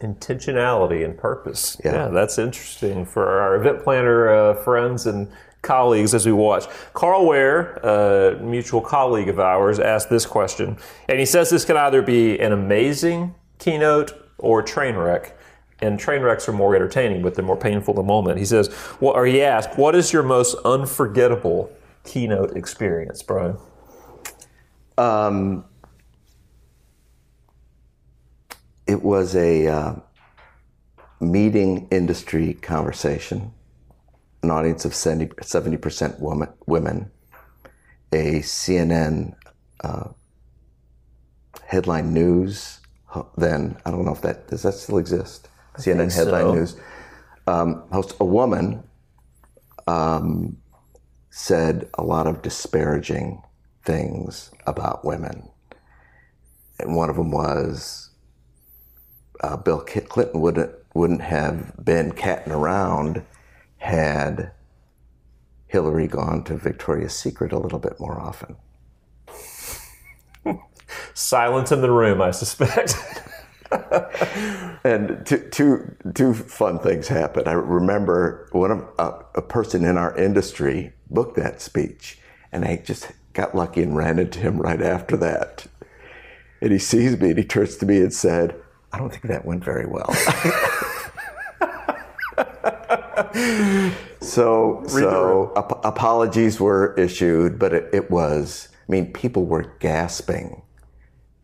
intentionality 0.00 1.04
and 1.04 1.16
purpose. 1.16 1.80
Yeah. 1.84 1.92
yeah, 1.92 2.08
that's 2.08 2.38
interesting 2.38 3.04
for 3.04 3.40
our 3.40 3.56
event 3.56 3.84
planner 3.84 4.28
uh, 4.30 4.54
friends 4.54 5.06
and 5.06 5.30
colleagues 5.62 6.14
as 6.14 6.26
we 6.26 6.32
watch. 6.32 6.66
Carl 6.94 7.26
Ware, 7.26 7.74
a 7.76 8.38
mutual 8.40 8.80
colleague 8.80 9.28
of 9.28 9.38
ours, 9.38 9.78
asked 9.78 10.08
this 10.08 10.26
question, 10.26 10.76
and 11.08 11.18
he 11.18 11.26
says 11.26 11.50
this 11.50 11.64
can 11.64 11.76
either 11.76 12.02
be 12.02 12.38
an 12.40 12.52
amazing 12.52 13.34
keynote 13.58 14.12
or 14.38 14.62
train 14.62 14.96
wreck. 14.96 15.36
And 15.82 15.98
train 15.98 16.20
wrecks 16.20 16.46
are 16.46 16.52
more 16.52 16.74
entertaining, 16.74 17.22
but 17.22 17.34
they're 17.34 17.44
more 17.44 17.56
painful 17.56 17.94
in 17.94 17.96
the 17.96 18.02
moment. 18.02 18.38
He 18.38 18.44
says, 18.44 18.68
well, 19.00 19.14
or 19.14 19.24
he 19.24 19.42
asked, 19.42 19.78
what 19.78 19.94
is 19.94 20.12
your 20.12 20.22
most 20.22 20.54
unforgettable 20.64 21.72
keynote 22.04 22.54
experience, 22.54 23.22
Brian? 23.22 23.56
Um, 24.98 25.64
it 28.86 29.02
was 29.02 29.36
a 29.36 29.66
uh, 29.66 29.94
meeting 31.20 31.86
industry 31.90 32.54
conversation, 32.54 33.52
an 34.42 34.50
audience 34.50 34.84
of 34.84 34.94
70, 34.94 35.76
percent 35.76 36.20
woman, 36.20 36.48
women, 36.66 37.10
a 38.12 38.40
CNN 38.40 39.34
uh, 39.84 40.08
headline 41.64 42.12
news. 42.12 42.80
Then 43.36 43.76
I 43.84 43.90
don't 43.90 44.04
know 44.04 44.12
if 44.12 44.22
that 44.22 44.48
does 44.48 44.62
that 44.62 44.74
still 44.74 44.98
exist. 44.98 45.48
I 45.76 45.78
CNN 45.78 46.14
headline 46.14 46.42
so. 46.42 46.54
news. 46.54 46.76
Um, 47.46 47.82
host 47.92 48.14
a 48.20 48.24
woman 48.24 48.82
um, 49.86 50.56
said 51.30 51.88
a 51.94 52.02
lot 52.02 52.26
of 52.26 52.42
disparaging 52.42 53.42
things 53.84 54.50
about 54.66 55.04
women, 55.04 55.50
and 56.78 56.96
one 56.96 57.10
of 57.10 57.16
them 57.16 57.30
was 57.30 58.10
uh, 59.42 59.56
Bill 59.56 59.80
Clinton 59.80 60.40
wouldn't 60.40 60.72
wouldn't 60.94 61.22
have 61.22 61.72
been 61.84 62.12
catting 62.12 62.52
around 62.52 63.24
had 63.78 64.52
Hillary 65.68 66.08
gone 66.08 66.44
to 66.44 66.56
Victoria's 66.56 67.14
Secret 67.14 67.52
a 67.52 67.58
little 67.58 67.78
bit 67.78 67.98
more 68.00 68.20
often. 68.20 68.56
Silence 71.14 71.72
in 71.72 71.80
the 71.80 71.90
room, 71.90 72.20
I 72.20 72.32
suspect. 72.32 72.96
And 74.82 75.26
two, 75.26 75.48
two, 75.50 75.96
two 76.14 76.32
fun 76.34 76.78
things 76.78 77.08
happened. 77.08 77.48
I 77.48 77.52
remember 77.52 78.48
one 78.52 78.70
of 78.70 78.84
uh, 78.98 79.18
a 79.34 79.42
person 79.42 79.84
in 79.84 79.98
our 79.98 80.16
industry 80.16 80.94
booked 81.10 81.36
that 81.36 81.60
speech, 81.60 82.18
and 82.50 82.64
I 82.64 82.76
just 82.78 83.12
got 83.32 83.54
lucky 83.54 83.82
and 83.82 83.96
ran 83.96 84.18
into 84.18 84.40
him 84.40 84.58
right 84.58 84.82
after 84.82 85.16
that. 85.18 85.66
And 86.60 86.72
he 86.72 86.78
sees 86.78 87.18
me 87.18 87.30
and 87.30 87.38
he 87.38 87.44
turns 87.44 87.76
to 87.76 87.86
me 87.86 87.98
and 87.98 88.12
said, 88.12 88.54
"I 88.92 88.98
don't 88.98 89.10
think 89.10 89.28
that 89.28 89.44
went 89.44 89.64
very 89.64 89.86
well." 89.86 90.12
so, 94.20 94.82
so 94.86 95.52
ap- 95.56 95.84
apologies 95.84 96.60
were 96.60 96.94
issued, 96.96 97.58
but 97.58 97.72
it, 97.72 97.88
it 97.92 98.10
was. 98.10 98.68
I 98.88 98.92
mean, 98.92 99.12
people 99.12 99.46
were 99.46 99.72
gasping 99.78 100.62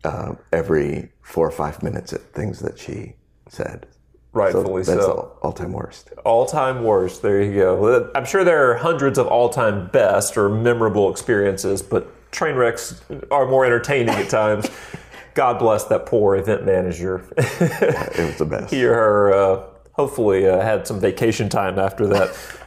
uh, 0.03 0.35
every 0.51 1.09
four 1.21 1.47
or 1.47 1.51
five 1.51 1.81
minutes 1.81 2.13
at 2.13 2.33
things 2.33 2.59
that 2.59 2.77
she 2.77 3.15
said. 3.49 3.87
Rightfully 4.33 4.83
that's 4.83 5.01
so. 5.01 5.11
all, 5.11 5.37
all 5.41 5.51
time 5.51 5.71
worst. 5.71 6.11
All 6.23 6.45
time 6.45 6.83
worst. 6.83 7.21
There 7.21 7.41
you 7.41 7.53
go. 7.53 8.11
I'm 8.13 8.25
sure 8.25 8.43
there 8.43 8.69
are 8.69 8.75
hundreds 8.75 9.17
of 9.17 9.27
all 9.27 9.49
time 9.49 9.87
best 9.87 10.37
or 10.37 10.49
memorable 10.49 11.09
experiences, 11.09 11.81
but 11.81 12.07
train 12.31 12.55
wrecks 12.55 13.01
are 13.31 13.47
more 13.47 13.65
entertaining 13.65 14.15
at 14.15 14.29
times. 14.29 14.69
God 15.33 15.59
bless 15.59 15.83
that 15.85 16.05
poor 16.07 16.35
event 16.35 16.65
manager. 16.65 17.23
It 17.37 18.25
was 18.25 18.37
the 18.37 18.45
best. 18.45 18.73
he 18.73 18.85
or 18.85 18.93
her 18.93 19.33
uh, 19.33 19.63
hopefully 19.93 20.47
uh, 20.47 20.61
had 20.61 20.87
some 20.87 20.99
vacation 20.99 21.49
time 21.49 21.79
after 21.79 22.07
that. 22.07 22.35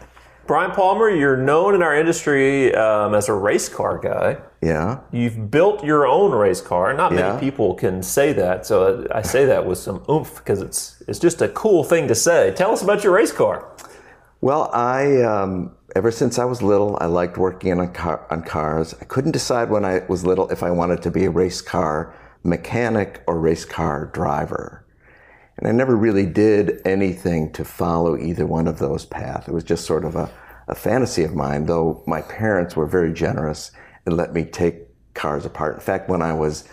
Brian 0.51 0.73
Palmer, 0.73 1.09
you're 1.09 1.37
known 1.37 1.77
in 1.77 1.81
our 1.81 1.95
industry 1.95 2.75
um, 2.75 3.15
as 3.15 3.29
a 3.29 3.33
race 3.33 3.69
car 3.69 3.99
guy. 3.99 4.37
Yeah. 4.61 4.99
You've 5.13 5.49
built 5.49 5.85
your 5.85 6.09
own 6.09 6.33
race 6.33 6.61
car. 6.61 6.93
Not 6.93 7.13
many 7.13 7.25
Yeah. 7.25 7.39
people 7.39 7.75
can 7.75 8.03
say 8.03 8.33
that, 8.33 8.67
so 8.67 9.07
I 9.15 9.23
say 9.23 9.45
that 9.45 9.65
with 9.65 9.79
some 9.79 10.03
oomph 10.11 10.39
because 10.39 10.61
it's 10.61 11.05
it's 11.07 11.21
just 11.21 11.41
a 11.41 11.47
cool 11.51 11.85
thing 11.85 12.09
to 12.09 12.17
say. 12.17 12.53
Tell 12.57 12.73
us 12.73 12.83
about 12.83 13.05
your 13.05 13.13
race 13.13 13.31
car. 13.31 13.65
Well, 14.41 14.69
I 14.73 15.23
um, 15.23 15.77
ever 15.95 16.11
since 16.11 16.37
I 16.37 16.47
was 16.47 16.63
little, 16.63 16.99
I 17.01 17.07
liked 17.07 17.39
working 17.39 17.79
on 17.79 17.93
car, 17.93 18.27
on 18.29 18.43
cars. 18.43 18.93
I 19.01 19.05
couldn't 19.05 19.31
decide 19.31 19.71
when 19.71 19.85
I 19.85 20.03
was 20.09 20.27
little 20.27 20.49
if 20.51 20.65
I 20.65 20.73
wanted 20.73 21.01
to 21.03 21.13
be 21.13 21.27
a 21.27 21.31
race 21.31 21.61
car 21.63 22.13
mechanic 22.43 23.23
or 23.29 23.39
race 23.39 23.65
car 23.65 24.07
driver, 24.13 24.85
and 25.59 25.69
I 25.69 25.71
never 25.71 25.95
really 25.95 26.27
did 26.27 26.81
anything 26.85 27.53
to 27.53 27.65
follow 27.65 28.17
either 28.19 28.47
one 28.47 28.67
of 28.67 28.81
those 28.81 29.07
paths. 29.07 29.47
It 29.47 29.55
was 29.55 29.63
just 29.63 29.85
sort 29.85 30.05
of 30.05 30.17
a, 30.17 30.29
a 30.71 30.75
fantasy 30.75 31.25
of 31.25 31.35
mine. 31.35 31.67
Though 31.67 32.03
my 32.07 32.23
parents 32.23 32.77
were 32.77 32.87
very 32.87 33.13
generous 33.13 33.73
and 34.07 34.17
let 34.17 34.33
me 34.33 34.45
take 34.45 34.87
cars 35.15 35.45
apart. 35.45 35.75
In 35.75 35.81
fact, 35.81 36.09
when 36.09 36.23
I 36.23 36.33
was 36.33 36.67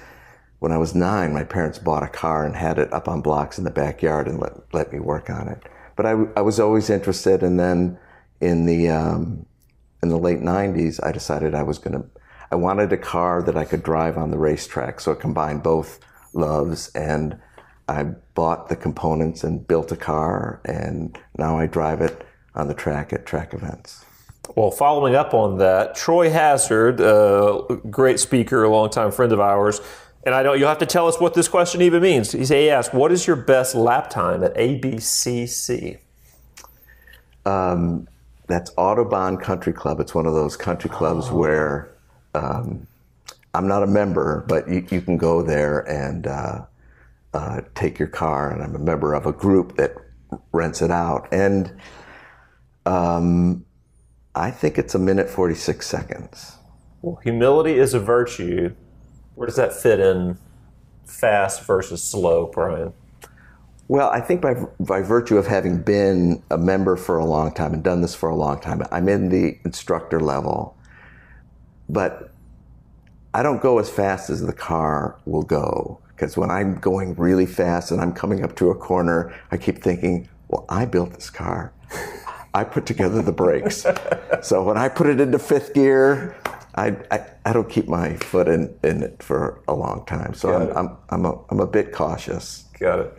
when 0.60 0.72
I 0.72 0.78
was 0.78 0.96
nine, 0.96 1.34
my 1.34 1.44
parents 1.44 1.78
bought 1.78 2.04
a 2.04 2.08
car 2.08 2.46
and 2.46 2.56
had 2.56 2.80
it 2.80 2.92
up 2.92 3.08
on 3.08 3.22
blocks 3.22 3.58
in 3.58 3.64
the 3.64 3.70
backyard 3.70 4.28
and 4.28 4.40
let, 4.40 4.54
let 4.74 4.92
me 4.92 5.00
work 5.00 5.30
on 5.30 5.48
it. 5.48 5.62
But 5.96 6.06
I, 6.08 6.16
I 6.36 6.42
was 6.42 6.60
always 6.60 6.90
interested. 6.90 7.44
And 7.44 7.60
then 7.60 8.00
in 8.42 8.66
the, 8.66 8.90
um, 8.90 9.46
in 10.02 10.10
the 10.10 10.18
late 10.18 10.40
90s, 10.40 11.00
I 11.04 11.12
decided 11.12 11.54
I 11.54 11.62
was 11.62 11.78
going 11.78 12.02
to, 12.02 12.10
I 12.52 12.56
wanted 12.56 12.92
a 12.92 12.98
car 12.98 13.44
that 13.44 13.56
I 13.56 13.66
could 13.66 13.84
drive 13.84 14.18
on 14.18 14.32
the 14.32 14.40
racetrack. 14.40 15.00
So 15.00 15.12
it 15.12 15.20
combined 15.20 15.62
both 15.62 16.00
loves. 16.34 16.90
And 16.96 17.40
I 17.88 18.04
bought 18.34 18.70
the 18.70 18.76
components 18.76 19.44
and 19.44 19.68
built 19.68 19.92
a 19.92 19.96
car. 19.96 20.60
And 20.66 21.16
now 21.38 21.60
I 21.60 21.68
drive 21.68 22.02
it 22.02 22.27
on 22.58 22.68
the 22.68 22.74
track 22.74 23.14
at 23.14 23.26
track 23.26 23.54
events. 23.54 24.04
Well, 24.56 24.72
following 24.72 25.16
up 25.16 25.34
on 25.34 25.58
that, 25.60 25.96
Troy 25.96 26.30
Hazard, 26.30 27.00
uh, 27.00 27.62
great 27.90 28.20
speaker, 28.20 28.64
a 28.64 28.70
longtime 28.70 29.12
friend 29.12 29.32
of 29.32 29.40
ours, 29.40 29.80
and 30.26 30.36
I 30.36 30.44
don't. 30.44 30.60
you'll 30.60 30.68
have 30.68 30.80
to 30.80 30.86
tell 30.86 31.08
us 31.08 31.20
what 31.20 31.34
this 31.34 31.48
question 31.48 31.82
even 31.82 32.02
means. 32.02 32.34
He 32.34 32.44
he 32.44 32.70
asked, 32.70 32.94
"What 32.94 33.12
is 33.14 33.26
your 33.28 33.38
best 33.38 33.76
lap 33.76 34.10
time 34.10 34.44
at 34.44 34.54
ABCC?" 34.56 36.00
that's 38.48 38.72
Autobahn 38.72 39.42
Country 39.42 39.74
Club. 39.74 40.00
It's 40.00 40.16
one 40.16 40.26
of 40.26 40.34
those 40.34 40.56
country 40.58 40.90
clubs 40.90 41.30
where 41.30 41.90
um, 42.34 42.88
I'm 43.54 43.68
not 43.68 43.84
a 43.84 43.88
member, 43.88 44.46
but 44.48 44.68
you, 44.70 44.86
you 44.90 45.02
can 45.02 45.18
go 45.18 45.42
there 45.42 45.80
and 45.82 46.28
uh, 46.28 46.66
uh, 47.34 47.62
take 47.76 48.00
your 48.00 48.08
car. 48.08 48.52
And 48.52 48.64
I'm 48.64 48.76
a 48.76 48.80
member 48.80 49.14
of 49.14 49.26
a 49.26 49.34
group 49.34 49.76
that 49.76 49.96
rents 50.54 50.82
it 50.82 50.92
out. 50.92 51.28
And 51.32 51.72
um, 52.88 53.66
I 54.34 54.50
think 54.50 54.78
it's 54.78 54.96
a 54.96 55.00
minute 55.00 55.30
46 55.30 55.86
seconds. 55.86 56.56
Well, 57.02 57.20
humility 57.24 57.74
is 57.74 57.94
a 57.94 58.00
virtue. 58.00 58.74
Where 59.36 59.46
does 59.46 59.58
that 59.58 59.74
fit 59.74 60.00
in? 60.00 60.38
Fast 61.06 61.66
versus 61.66 62.04
slow, 62.04 62.48
Brian. 62.48 62.94
Well, 63.90 64.10
I 64.10 64.20
think 64.20 64.42
by, 64.42 64.56
by 64.80 65.02
virtue 65.02 65.38
of 65.38 65.48
having 65.48 65.82
been 65.82 66.44
a 66.50 66.58
member 66.58 66.98
for 66.98 67.18
a 67.18 67.26
long 67.26 67.54
time 67.54 67.74
and 67.74 67.84
done 67.84 68.02
this 68.02 68.16
for 68.16 68.30
a 68.30 68.36
long 68.36 68.60
time, 68.60 68.82
I'm 68.92 69.08
in 69.08 69.30
the 69.30 69.58
instructor 69.64 70.20
level. 70.20 70.78
But 71.90 72.32
I 73.34 73.44
don't 73.44 73.62
go 73.62 73.80
as 73.80 73.90
fast 73.90 74.30
as 74.30 74.42
the 74.42 74.54
car 74.54 75.20
will 75.26 75.44
go. 75.44 76.00
Because 76.10 76.36
when 76.36 76.52
I'm 76.52 76.80
going 76.80 77.16
really 77.16 77.46
fast 77.46 77.92
and 77.92 78.02
I'm 78.02 78.12
coming 78.12 78.44
up 78.44 78.56
to 78.58 78.72
a 78.72 78.76
corner, 78.76 79.34
I 79.52 79.58
keep 79.58 79.82
thinking, 79.82 80.28
well, 80.48 80.66
I 80.68 80.86
built 80.86 81.14
this 81.14 81.30
car. 81.30 81.74
I 82.54 82.64
put 82.64 82.86
together 82.86 83.22
the 83.22 83.32
brakes. 83.32 83.86
so 84.42 84.64
when 84.64 84.78
I 84.78 84.90
put 84.90 85.08
it 85.08 85.20
into 85.20 85.40
fifth 85.40 85.74
gear, 85.74 86.36
I, 86.76 86.96
I, 87.12 87.26
I 87.46 87.54
don't 87.54 87.70
keep 87.70 87.88
my 87.88 88.16
foot 88.18 88.48
in, 88.48 88.74
in 88.84 89.04
it 89.04 89.22
for 89.22 89.62
a 89.68 89.74
long 89.74 90.06
time. 90.06 90.34
So 90.34 90.50
Got 90.52 90.78
I'm. 90.78 90.88
I'm, 90.88 90.98
I'm, 91.10 91.26
a, 91.26 91.40
I'm 91.50 91.60
a 91.60 91.68
bit 91.68 91.92
cautious. 91.92 92.66
Got 92.80 93.00
it. 93.00 93.14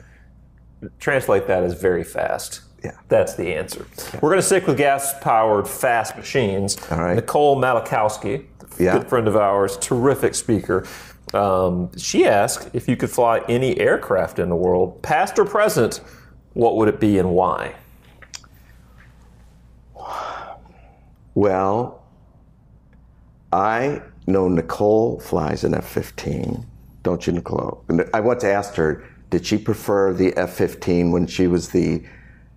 Translate 1.00 1.46
that 1.48 1.64
as 1.64 1.74
very 1.80 2.04
fast. 2.04 2.60
Yeah. 2.84 2.92
That's 3.08 3.34
the 3.34 3.54
answer. 3.54 3.86
We're 4.22 4.30
going 4.30 4.36
to 4.40 4.46
stick 4.46 4.66
with 4.68 4.76
gas 4.78 5.12
powered 5.20 5.66
fast 5.66 6.16
machines. 6.16 6.76
All 6.90 7.00
right. 7.00 7.16
Nicole 7.16 7.60
Malachowski, 7.60 8.46
Yeah. 8.78 8.98
good 8.98 9.08
friend 9.08 9.26
of 9.26 9.34
ours, 9.36 9.76
terrific 9.78 10.36
speaker. 10.36 10.86
Um, 11.34 11.90
she 11.96 12.24
asked 12.24 12.70
if 12.72 12.88
you 12.88 12.96
could 12.96 13.10
fly 13.10 13.40
any 13.48 13.78
aircraft 13.78 14.38
in 14.38 14.48
the 14.48 14.56
world, 14.56 15.02
past 15.02 15.38
or 15.38 15.44
present, 15.44 16.00
what 16.54 16.76
would 16.76 16.88
it 16.88 17.00
be 17.00 17.18
and 17.18 17.30
why? 17.30 17.74
Well, 21.38 22.02
I 23.52 24.02
know 24.26 24.48
Nicole 24.48 25.20
flies 25.20 25.62
an 25.62 25.72
F 25.72 25.86
15. 25.86 26.66
Don't 27.04 27.24
you, 27.28 27.32
Nicole? 27.32 27.84
I 28.12 28.18
once 28.18 28.42
asked 28.42 28.74
her, 28.74 29.04
did 29.30 29.46
she 29.46 29.56
prefer 29.56 30.12
the 30.12 30.36
F 30.36 30.54
15 30.54 31.12
when 31.12 31.28
she 31.28 31.46
was 31.46 31.68
the 31.68 32.02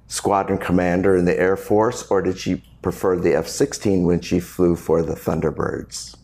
squadron 0.07 0.57
commander 0.57 1.15
in 1.15 1.25
the 1.25 1.39
Air 1.39 1.57
Force, 1.57 2.09
or 2.09 2.23
did 2.23 2.39
she 2.39 2.63
prefer 2.81 3.19
the 3.19 3.35
F 3.35 3.47
16 3.47 4.03
when 4.03 4.19
she 4.19 4.39
flew 4.39 4.75
for 4.75 5.03
the 5.03 5.13
Thunderbirds? 5.13 6.15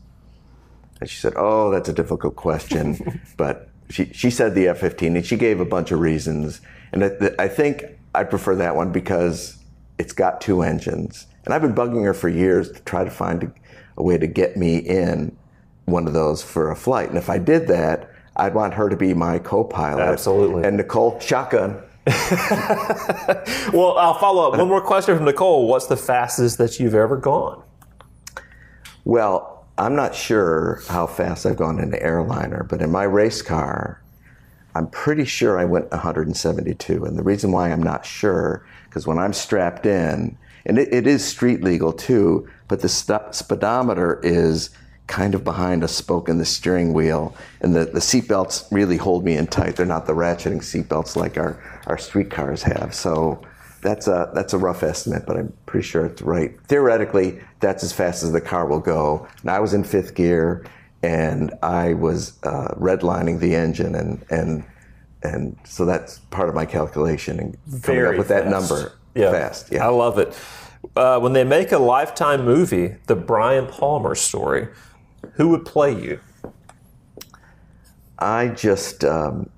And 1.00 1.08
she 1.08 1.20
said, 1.20 1.34
Oh, 1.36 1.70
that's 1.70 1.90
a 1.90 1.94
difficult 1.94 2.36
question. 2.36 3.22
but 3.38 3.70
she, 3.92 4.06
she 4.14 4.32
said 4.32 4.56
the 4.56 4.70
F 4.70 4.80
15, 4.80 5.16
and 5.16 5.24
she 5.24 5.38
gave 5.38 5.60
a 5.60 5.66
bunch 5.66 5.92
of 5.92 6.00
reasons. 6.00 6.62
And 6.92 7.04
I, 7.04 7.12
I 7.38 7.50
think 7.50 7.86
I 8.16 8.24
prefer 8.24 8.56
that 8.56 8.76
one 8.76 8.92
because 8.92 9.64
it's 10.00 10.14
got 10.14 10.42
two 10.42 10.64
engines. 10.64 11.28
And 11.48 11.54
I've 11.54 11.62
been 11.62 11.74
bugging 11.74 12.04
her 12.04 12.14
for 12.14 12.28
years 12.28 12.70
to 12.74 12.82
try 12.82 13.06
to 13.06 13.10
find 13.10 13.42
a, 13.42 13.52
a 13.96 14.04
way 14.04 14.18
to 14.18 14.28
get 14.28 14.58
me 14.58 14.80
in 14.80 15.34
one 15.86 16.06
of 16.06 16.12
those 16.12 16.44
for 16.44 16.72
a 16.72 16.76
flight. 16.76 17.08
And 17.08 17.18
if 17.18 17.30
I 17.30 17.38
did 17.38 17.70
that, 17.70 18.12
I'd 18.36 18.54
want 18.54 18.74
her 18.74 18.90
to 18.90 18.98
be 18.98 19.14
my 19.14 19.40
co 19.40 19.64
pilot. 19.64 20.02
Absolutely. 20.02 20.66
And 20.66 20.76
Nicole, 20.76 21.18
shotgun. 21.22 21.82
Well, 23.74 23.98
I'll 23.98 24.18
follow 24.20 24.52
up. 24.52 24.58
One 24.58 24.68
more 24.68 24.82
question 24.82 25.16
from 25.16 25.24
Nicole. 25.24 25.70
What's 25.70 25.88
the 25.88 25.96
fastest 25.96 26.58
that 26.58 26.82
you've 26.82 26.96
ever 26.96 27.16
gone? 27.16 27.64
Well, 29.06 29.66
I'm 29.78 29.96
not 29.96 30.16
sure 30.16 30.82
how 30.90 31.08
fast 31.08 31.46
I've 31.46 31.56
gone 31.56 31.80
in 31.80 31.94
an 31.94 32.02
airliner, 32.02 32.66
but 32.70 32.82
in 32.82 32.92
my 32.92 33.04
race 33.04 33.42
car, 33.42 34.02
I'm 34.76 34.88
pretty 34.88 35.24
sure 35.24 35.58
I 35.58 35.64
went 35.64 35.92
172. 35.92 37.06
And 37.06 37.18
the 37.18 37.24
reason 37.24 37.54
why 37.54 37.72
I'm 37.72 37.84
not 37.84 38.06
sure, 38.06 38.66
because 38.86 39.08
when 39.08 39.18
I'm 39.18 39.32
strapped 39.32 39.86
in, 39.86 40.38
and 40.68 40.78
it, 40.78 40.94
it 40.94 41.08
is 41.08 41.26
street 41.26 41.64
legal 41.64 41.92
too, 41.92 42.48
but 42.68 42.82
the 42.82 42.90
st- 42.90 43.34
speedometer 43.34 44.20
is 44.22 44.70
kind 45.08 45.34
of 45.34 45.44
behind 45.44 45.84
a 45.84 45.88
spoke 45.88 46.28
in 46.28 46.38
the 46.38 46.46
steering 46.46 46.94
wheel, 46.94 47.36
and 47.62 47.74
the, 47.74 47.86
the 47.86 48.00
seatbelts 48.00 48.70
really 48.72 48.98
hold 48.98 49.24
me 49.24 49.38
in 49.38 49.48
tight. 49.48 49.78
They're 49.78 49.86
not 49.86 50.06
the 50.06 50.14
ratcheting 50.14 50.60
seatbelts 50.60 51.16
like 51.16 51.38
our, 51.38 51.58
our 51.88 51.98
street 51.98 52.30
cars 52.30 52.62
have. 52.64 52.94
So 52.94 53.42
that's 53.82 54.08
a, 54.08 54.30
that's 54.36 54.52
a 54.52 54.58
rough 54.58 54.84
estimate, 54.84 55.24
but 55.26 55.38
I'm 55.38 55.54
pretty 55.66 55.88
sure 55.88 56.06
it's 56.06 56.22
right. 56.22 56.60
Theoretically, 56.66 57.40
that's 57.62 57.84
as 57.84 57.94
fast 57.94 58.22
as 58.22 58.34
the 58.34 58.42
car 58.42 58.68
will 58.68 58.82
go. 58.82 59.26
And 59.42 59.50
I 59.50 59.62
was 59.62 59.74
in 59.74 59.86
fifth 59.86 60.14
gear, 60.14 60.66
and 61.02 61.54
I 61.64 61.94
was 61.94 62.38
uh, 62.44 62.76
redlining 62.78 63.40
the 63.40 63.56
engine, 63.56 63.96
and, 63.96 64.26
and, 64.30 64.66
and 65.24 65.58
so 65.64 65.86
that's 65.86 66.20
part 66.32 66.50
of 66.50 66.56
my 66.56 66.66
calculation 66.66 67.40
and 67.40 67.54
coming 67.82 68.02
Very 68.02 68.08
up 68.10 68.18
with 68.18 68.28
that 68.28 68.48
number 68.48 68.92
Yeah. 69.18 69.32
fast. 69.32 69.72
Yeah, 69.72 69.88
I 69.88 69.90
love 69.90 70.20
it. 70.20 70.38
Uh, 70.96 71.20
when 71.20 71.34
they 71.34 71.44
make 71.44 71.72
a 71.72 71.80
lifetime 71.80 72.46
movie, 72.46 72.96
the 73.08 73.16
Brian 73.16 73.68
Palmer 73.68 74.16
story, 74.16 74.68
who 75.34 75.50
would 75.50 75.66
play 75.66 76.00
you? 76.00 76.20
I 78.20 78.48
just 78.50 79.04
um, 79.04 79.50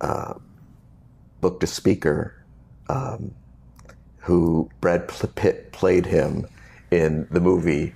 uh, 0.00 0.34
booked 1.40 1.62
a 1.62 1.66
speaker 1.66 2.44
um, 2.88 3.34
who 4.18 4.70
Brad 4.80 5.08
Pitt 5.34 5.72
played 5.72 6.06
him 6.06 6.46
in 6.90 7.26
the 7.30 7.40
movie 7.40 7.94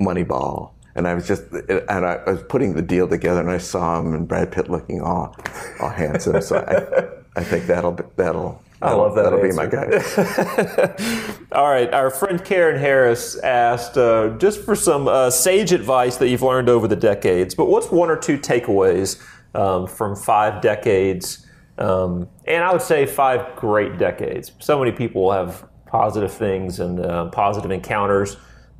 Moneyball. 0.00 0.70
And 0.94 1.06
I 1.06 1.14
was 1.14 1.26
just, 1.26 1.42
and 1.52 2.06
I 2.06 2.22
was 2.26 2.42
putting 2.48 2.74
the 2.74 2.82
deal 2.82 3.06
together, 3.06 3.40
and 3.40 3.50
I 3.50 3.58
saw 3.58 4.00
him 4.00 4.14
and 4.14 4.26
Brad 4.26 4.50
Pitt 4.50 4.70
looking 4.70 5.02
all, 5.02 5.36
all 5.80 5.90
handsome. 5.90 6.40
So 6.40 6.56
I, 6.56 7.40
I 7.40 7.44
think 7.44 7.66
that'll 7.66 7.98
that'll 8.16 8.62
I 8.82 8.92
love 8.92 9.14
that. 9.14 9.22
That'll 9.22 9.42
answer. 9.42 9.48
be 9.48 9.56
my 9.56 9.66
guy. 9.66 11.46
All 11.52 11.70
right. 11.70 11.92
Our 11.92 12.10
friend 12.10 12.44
Karen 12.44 12.78
Harris 12.78 13.38
asked 13.38 13.96
uh, 13.96 14.36
just 14.38 14.64
for 14.64 14.74
some 14.74 15.08
uh, 15.08 15.30
sage 15.30 15.72
advice 15.72 16.16
that 16.18 16.28
you've 16.28 16.42
learned 16.42 16.68
over 16.68 16.86
the 16.86 16.96
decades, 16.96 17.54
but 17.54 17.66
what's 17.66 17.90
one 17.90 18.10
or 18.10 18.16
two 18.16 18.38
takeaways 18.38 19.22
um, 19.54 19.86
from 19.86 20.14
five 20.14 20.60
decades? 20.60 21.46
Um, 21.78 22.28
and 22.46 22.62
I 22.62 22.72
would 22.72 22.82
say 22.82 23.06
five 23.06 23.56
great 23.56 23.98
decades. 23.98 24.52
So 24.58 24.78
many 24.78 24.92
people 24.92 25.32
have 25.32 25.68
positive 25.86 26.32
things 26.32 26.80
and 26.80 27.00
uh, 27.00 27.26
positive 27.26 27.70
encounters, 27.70 28.36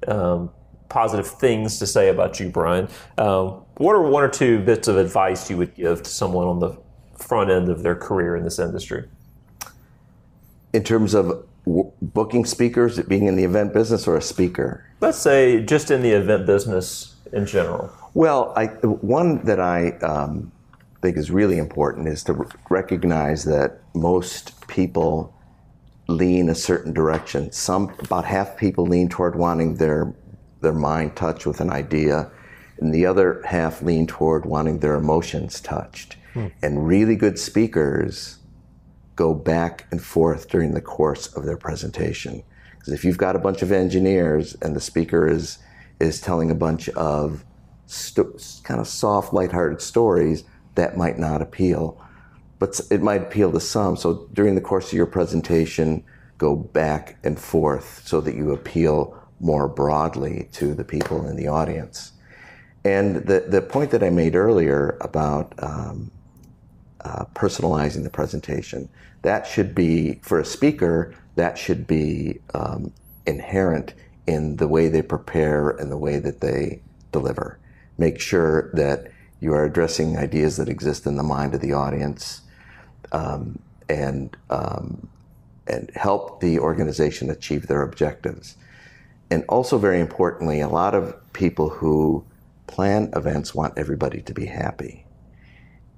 um, 0.08 0.50
positive 0.88 1.26
things 1.26 1.78
to 1.78 1.86
say 1.86 2.08
about 2.08 2.38
you, 2.40 2.50
Brian. 2.50 2.88
Um, 3.18 3.62
what 3.78 3.94
are 3.94 4.02
one 4.02 4.22
or 4.22 4.28
two 4.28 4.60
bits 4.60 4.88
of 4.88 4.96
advice 4.96 5.50
you 5.50 5.56
would 5.56 5.74
give 5.74 6.02
to 6.02 6.10
someone 6.10 6.46
on 6.46 6.58
the 6.58 6.76
front 7.18 7.50
end 7.50 7.68
of 7.68 7.82
their 7.82 7.96
career 7.96 8.36
in 8.36 8.44
this 8.44 8.58
industry? 8.58 9.08
In 10.76 10.84
terms 10.84 11.14
of 11.14 11.26
w- 11.64 11.90
booking 12.02 12.44
speakers, 12.44 13.00
being 13.00 13.26
in 13.26 13.34
the 13.34 13.44
event 13.44 13.72
business 13.72 14.06
or 14.06 14.16
a 14.16 14.22
speaker? 14.22 14.84
Let's 15.00 15.18
say 15.18 15.64
just 15.64 15.90
in 15.90 16.02
the 16.02 16.10
event 16.10 16.46
business 16.46 17.16
in 17.32 17.46
general. 17.46 17.90
Well, 18.12 18.52
I, 18.56 18.66
one 18.66 19.44
that 19.46 19.58
I 19.58 19.92
um, 19.98 20.52
think 21.00 21.16
is 21.16 21.30
really 21.30 21.58
important 21.58 22.08
is 22.08 22.22
to 22.24 22.34
r- 22.34 22.48
recognize 22.68 23.44
that 23.44 23.80
most 23.94 24.68
people 24.68 25.34
lean 26.08 26.50
a 26.50 26.54
certain 26.54 26.92
direction. 26.92 27.50
Some, 27.52 27.94
about 28.00 28.26
half 28.26 28.56
people 28.58 28.84
lean 28.84 29.08
toward 29.08 29.34
wanting 29.34 29.76
their 29.76 30.14
their 30.62 30.72
mind 30.72 31.14
touched 31.14 31.46
with 31.46 31.60
an 31.60 31.70
idea, 31.70 32.30
and 32.78 32.92
the 32.92 33.04
other 33.04 33.42
half 33.44 33.82
lean 33.82 34.06
toward 34.06 34.46
wanting 34.46 34.78
their 34.78 34.94
emotions 34.94 35.60
touched. 35.60 36.16
And 36.62 36.86
really 36.86 37.16
good 37.16 37.38
speakers 37.38 38.38
go 39.16 39.34
back 39.34 39.86
and 39.90 40.02
forth 40.02 40.48
during 40.48 40.72
the 40.72 40.80
course 40.80 41.26
of 41.34 41.44
their 41.44 41.56
presentation. 41.56 42.42
Because 42.70 42.92
if 42.92 43.04
you've 43.04 43.18
got 43.18 43.34
a 43.34 43.40
bunch 43.40 43.62
of 43.62 43.72
engineers 43.72 44.54
and 44.62 44.76
the 44.76 44.80
speaker 44.80 45.26
is 45.26 45.58
is 45.98 46.20
telling 46.20 46.50
a 46.50 46.54
bunch 46.54 46.90
of 46.90 47.42
sto- 47.86 48.36
kind 48.62 48.80
of 48.80 48.86
soft, 48.86 49.32
lighthearted 49.32 49.80
stories, 49.80 50.44
that 50.74 50.96
might 50.96 51.18
not 51.18 51.40
appeal, 51.40 51.98
but 52.58 52.78
it 52.90 53.02
might 53.02 53.22
appeal 53.22 53.50
to 53.52 53.60
some. 53.60 53.96
So 53.96 54.28
during 54.34 54.54
the 54.54 54.60
course 54.60 54.88
of 54.88 54.92
your 54.92 55.06
presentation, 55.06 56.04
go 56.36 56.54
back 56.54 57.18
and 57.24 57.38
forth 57.38 58.02
so 58.04 58.20
that 58.20 58.34
you 58.34 58.52
appeal 58.52 59.18
more 59.40 59.68
broadly 59.68 60.48
to 60.52 60.74
the 60.74 60.84
people 60.84 61.26
in 61.26 61.36
the 61.36 61.48
audience. 61.48 62.12
And 62.84 63.16
the, 63.26 63.40
the 63.48 63.62
point 63.62 63.90
that 63.90 64.02
I 64.02 64.10
made 64.10 64.36
earlier 64.36 64.96
about 65.00 65.54
um, 65.58 66.10
uh, 67.06 67.24
personalizing 67.34 68.02
the 68.02 68.10
presentation. 68.10 68.88
That 69.22 69.46
should 69.46 69.74
be, 69.74 70.18
for 70.22 70.40
a 70.40 70.44
speaker, 70.44 71.14
that 71.36 71.56
should 71.56 71.86
be 71.86 72.40
um, 72.52 72.92
inherent 73.26 73.94
in 74.26 74.56
the 74.56 74.66
way 74.66 74.88
they 74.88 75.02
prepare 75.02 75.70
and 75.70 75.90
the 75.90 75.96
way 75.96 76.18
that 76.18 76.40
they 76.40 76.80
deliver. 77.12 77.58
Make 77.96 78.18
sure 78.20 78.70
that 78.72 79.12
you 79.40 79.54
are 79.54 79.64
addressing 79.64 80.16
ideas 80.16 80.56
that 80.56 80.68
exist 80.68 81.06
in 81.06 81.16
the 81.16 81.22
mind 81.22 81.54
of 81.54 81.60
the 81.60 81.74
audience 81.74 82.40
um, 83.12 83.58
and, 83.88 84.36
um, 84.50 85.08
and 85.68 85.90
help 85.94 86.40
the 86.40 86.58
organization 86.58 87.30
achieve 87.30 87.68
their 87.68 87.82
objectives. 87.82 88.56
And 89.30 89.44
also, 89.48 89.78
very 89.78 90.00
importantly, 90.00 90.60
a 90.60 90.68
lot 90.68 90.94
of 90.94 91.14
people 91.32 91.68
who 91.68 92.24
plan 92.66 93.10
events 93.14 93.54
want 93.54 93.78
everybody 93.78 94.22
to 94.22 94.34
be 94.34 94.46
happy. 94.46 95.05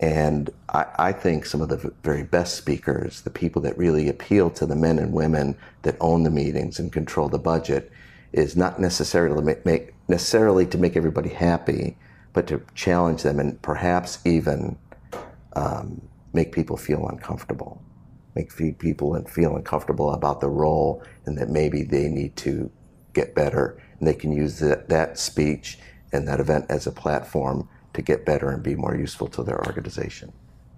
And 0.00 0.50
I, 0.68 0.86
I, 0.96 1.12
think 1.12 1.44
some 1.44 1.60
of 1.60 1.68
the 1.68 1.92
very 2.04 2.22
best 2.22 2.54
speakers, 2.54 3.22
the 3.22 3.30
people 3.30 3.60
that 3.62 3.76
really 3.76 4.08
appeal 4.08 4.48
to 4.50 4.64
the 4.64 4.76
men 4.76 4.98
and 4.98 5.12
women 5.12 5.56
that 5.82 5.96
own 6.00 6.22
the 6.22 6.30
meetings 6.30 6.78
and 6.78 6.92
control 6.92 7.28
the 7.28 7.38
budget, 7.38 7.90
is 8.32 8.56
not 8.56 8.78
necessarily 8.78 9.34
to 9.34 9.42
make, 9.42 9.66
make 9.66 9.94
necessarily 10.06 10.66
to 10.66 10.78
make 10.78 10.96
everybody 10.96 11.30
happy, 11.30 11.96
but 12.32 12.46
to 12.46 12.62
challenge 12.74 13.22
them 13.22 13.40
and 13.40 13.60
perhaps 13.60 14.20
even 14.24 14.78
um, 15.54 16.00
make 16.32 16.52
people 16.52 16.76
feel 16.76 17.08
uncomfortable, 17.08 17.82
make 18.36 18.54
people 18.78 19.20
feel 19.24 19.56
uncomfortable 19.56 20.12
about 20.12 20.40
the 20.40 20.48
role, 20.48 21.02
and 21.26 21.36
that 21.38 21.48
maybe 21.48 21.82
they 21.82 22.08
need 22.08 22.36
to 22.36 22.70
get 23.14 23.34
better, 23.34 23.82
and 23.98 24.06
they 24.06 24.14
can 24.14 24.30
use 24.30 24.60
that 24.60 25.18
speech 25.18 25.78
and 26.12 26.28
that 26.28 26.38
event 26.38 26.66
as 26.68 26.86
a 26.86 26.92
platform 26.92 27.68
to 27.98 28.02
get 28.02 28.24
better 28.24 28.48
and 28.50 28.62
be 28.62 28.74
more 28.74 28.96
useful 28.96 29.26
to 29.26 29.42
their 29.42 29.60
organization. 29.66 30.32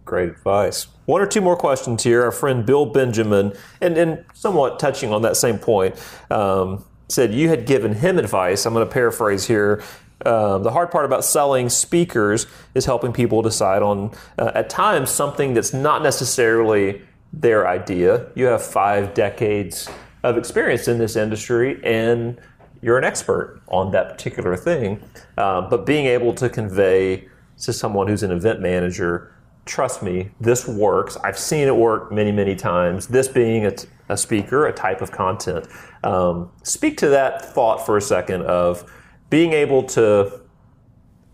Great 0.04 0.30
advice. 0.30 0.88
One 1.04 1.20
or 1.20 1.26
two 1.26 1.40
more 1.40 1.56
questions 1.56 2.02
here. 2.02 2.24
Our 2.24 2.32
friend 2.32 2.66
Bill 2.66 2.86
Benjamin, 2.86 3.52
and, 3.80 3.96
and 3.96 4.24
somewhat 4.34 4.80
touching 4.80 5.12
on 5.12 5.22
that 5.22 5.36
same 5.36 5.58
point, 5.58 5.94
um, 6.30 6.84
said 7.08 7.32
you 7.34 7.48
had 7.48 7.66
given 7.66 7.92
him 7.94 8.18
advice. 8.18 8.66
I'm 8.66 8.72
going 8.72 8.86
to 8.86 8.92
paraphrase 8.92 9.46
here. 9.46 9.82
Um, 10.26 10.62
the 10.62 10.70
hard 10.70 10.90
part 10.90 11.04
about 11.04 11.24
selling 11.24 11.68
speakers 11.68 12.46
is 12.74 12.84
helping 12.86 13.12
people 13.12 13.42
decide 13.42 13.82
on, 13.82 14.10
uh, 14.38 14.52
at 14.54 14.68
times, 14.68 15.10
something 15.10 15.54
that's 15.54 15.72
not 15.72 16.02
necessarily 16.02 17.02
their 17.32 17.68
idea. 17.68 18.26
You 18.34 18.46
have 18.46 18.62
five 18.62 19.14
decades 19.14 19.88
of 20.22 20.36
experience 20.36 20.88
in 20.88 20.98
this 20.98 21.16
industry, 21.16 21.80
and 21.84 22.40
you're 22.82 22.98
an 22.98 23.04
expert 23.04 23.60
on 23.68 23.90
that 23.92 24.08
particular 24.08 24.56
thing. 24.56 25.02
Uh, 25.36 25.62
but 25.62 25.86
being 25.86 26.06
able 26.06 26.32
to 26.34 26.48
convey 26.48 27.28
to 27.58 27.72
someone 27.72 28.08
who's 28.08 28.22
an 28.22 28.30
event 28.30 28.60
manager, 28.60 29.34
trust 29.66 30.02
me, 30.02 30.30
this 30.40 30.66
works. 30.66 31.16
I've 31.22 31.38
seen 31.38 31.68
it 31.68 31.76
work 31.76 32.10
many, 32.10 32.32
many 32.32 32.56
times. 32.56 33.06
This 33.06 33.28
being 33.28 33.66
a, 33.66 33.72
a 34.08 34.16
speaker, 34.16 34.66
a 34.66 34.72
type 34.72 35.02
of 35.02 35.12
content. 35.12 35.66
Um, 36.02 36.50
speak 36.62 36.96
to 36.98 37.08
that 37.08 37.44
thought 37.44 37.84
for 37.84 37.96
a 37.96 38.00
second 38.00 38.42
of 38.42 38.90
being 39.28 39.52
able 39.52 39.82
to 39.84 40.40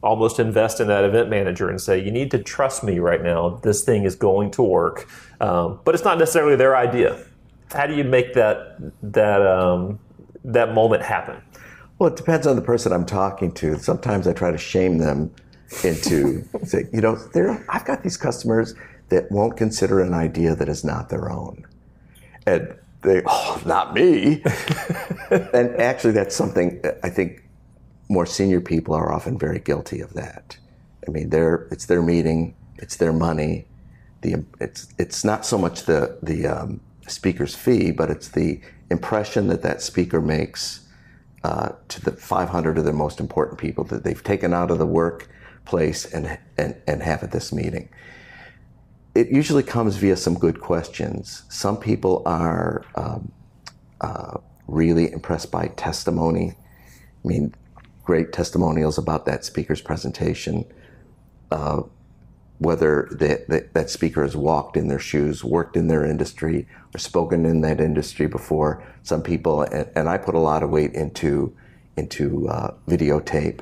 almost 0.03 0.39
invest 0.39 0.81
in 0.81 0.89
that 0.89 1.05
event 1.05 1.31
manager 1.31 1.69
and 1.69 1.81
say, 1.81 2.03
you 2.03 2.11
need 2.11 2.31
to 2.31 2.39
trust 2.39 2.85
me 2.85 2.99
right 2.99 3.23
now. 3.23 3.61
This 3.63 3.85
thing 3.85 4.05
is 4.05 4.15
going 4.15 4.51
to 4.53 4.63
work. 4.63 5.09
Um, 5.41 5.81
but 5.85 5.95
it's 5.95 6.05
not 6.05 6.19
necessarily 6.19 6.57
their 6.57 6.77
idea. 6.77 7.25
How 7.73 7.87
do 7.87 7.95
you 7.95 8.05
make 8.05 8.35
that 8.35 8.77
that 9.03 9.43
um, 9.45 9.99
that 10.53 10.73
moment 10.75 11.03
happen? 11.03 11.43
Well, 11.99 12.11
it 12.11 12.17
depends 12.17 12.47
on 12.47 12.57
the 12.57 12.63
person 12.63 12.93
I'm 12.93 13.07
talking 13.07 13.53
to. 13.53 13.79
Sometimes 13.79 14.27
I 14.27 14.33
try 14.33 14.51
to 14.51 14.59
shame 14.59 14.99
them 14.99 15.35
into 15.83 16.45
saying, 16.65 16.89
you 16.93 17.01
know, 17.01 17.19
I've 17.69 17.85
got 17.85 18.03
these 18.03 18.17
customers 18.17 18.75
that 19.09 19.31
won't 19.31 19.57
consider 19.57 20.01
an 20.01 20.15
idea 20.15 20.55
that 20.55 20.69
is 20.69 20.85
not 20.85 21.09
their 21.09 21.31
own. 21.31 21.65
And 22.47 22.75
they, 23.03 23.23
oh, 23.27 23.63
not 23.65 23.95
me. 23.95 24.43
and 25.31 25.75
actually, 25.81 26.13
that's 26.13 26.35
something 26.35 26.81
I 27.03 27.09
think 27.09 27.45
more 28.09 28.27
senior 28.27 28.61
people 28.61 28.95
are 28.95 29.13
often 29.13 29.39
very 29.39 29.59
guilty 29.59 30.01
of 30.01 30.15
that. 30.15 30.57
I 31.07 31.11
mean, 31.11 31.31
they're, 31.31 31.69
it's 31.71 31.87
their 31.87 32.03
meeting, 32.03 32.55
it's 32.79 32.97
their 32.97 33.13
money. 33.13 33.67
The, 34.23 34.45
it's, 34.61 34.89
it's 34.99 35.25
not 35.25 35.47
so 35.47 35.57
much 35.57 35.85
the, 35.85 36.19
the 36.23 36.47
um, 36.47 36.81
speaker's 37.07 37.55
fee, 37.55 37.91
but 37.91 38.11
it's 38.11 38.29
the 38.29 38.61
impression 38.91 39.49
that 39.49 39.63
that 39.63 39.83
speaker 39.83 40.21
makes 40.21 40.87
uh, 41.45 41.73
to 41.89 42.01
the 42.05 42.13
500 42.13 42.79
of 42.79 42.85
the 42.85 42.93
most 42.93 43.21
important 43.21 43.59
people 43.59 43.85
that 43.85 44.05
they've 44.05 44.23
taken 44.23 44.53
out 44.53 44.71
of 44.71 44.79
the 44.79 44.87
workplace 44.87 46.05
and, 46.05 46.39
and, 46.59 46.77
and 46.87 47.03
have 47.03 47.23
at 47.23 47.33
this 47.33 47.53
meeting. 47.53 47.89
It 49.15 49.29
usually 49.29 49.63
comes 49.63 49.97
via 49.97 50.17
some 50.17 50.35
good 50.35 50.61
questions. 50.61 51.45
Some 51.49 51.79
people 51.79 52.23
are 52.27 52.85
um, 52.97 53.33
uh, 54.01 54.39
really 54.67 55.13
impressed 55.13 55.51
by 55.51 55.69
testimony. 55.69 56.55
I 57.25 57.29
mean, 57.29 57.55
great 58.05 58.33
testimonials 58.33 58.99
about 58.99 59.25
that 59.27 59.45
speaker's 59.45 59.81
presentation. 59.81 60.65
Uh, 61.51 61.83
whether 62.59 63.09
that, 63.11 63.75
that 63.75 63.91
speaker 63.91 64.23
has 64.23 64.37
walked 64.37 64.77
in 64.77 64.89
their 64.89 64.99
shoes, 64.99 65.45
worked 65.45 65.77
in 65.77 65.89
their 65.89 66.05
industry, 66.05 66.67
or 66.95 66.99
spoken 66.99 67.45
in 67.45 67.61
that 67.61 67.81
industry 67.81 68.27
before. 68.27 68.83
Some 69.03 69.23
people, 69.23 69.63
and, 69.63 69.89
and 69.95 70.09
I 70.09 70.19
put 70.19 70.35
a 70.35 70.41
lot 70.41 70.63
of 70.63 70.71
weight 70.71 70.95
into 70.95 71.55
into 71.97 72.47
uh, 72.49 72.75
videotape, 72.87 73.61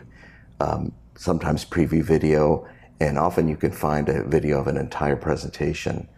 um, 0.58 0.92
sometimes 1.14 1.64
preview 1.64 2.02
video, 2.02 2.66
and 2.98 3.16
often 3.16 3.46
you 3.46 3.56
can 3.56 3.70
find 3.70 4.08
a 4.08 4.24
video 4.24 4.58
of 4.58 4.66
an 4.66 4.76
entire 4.76 5.14
presentation 5.14 6.08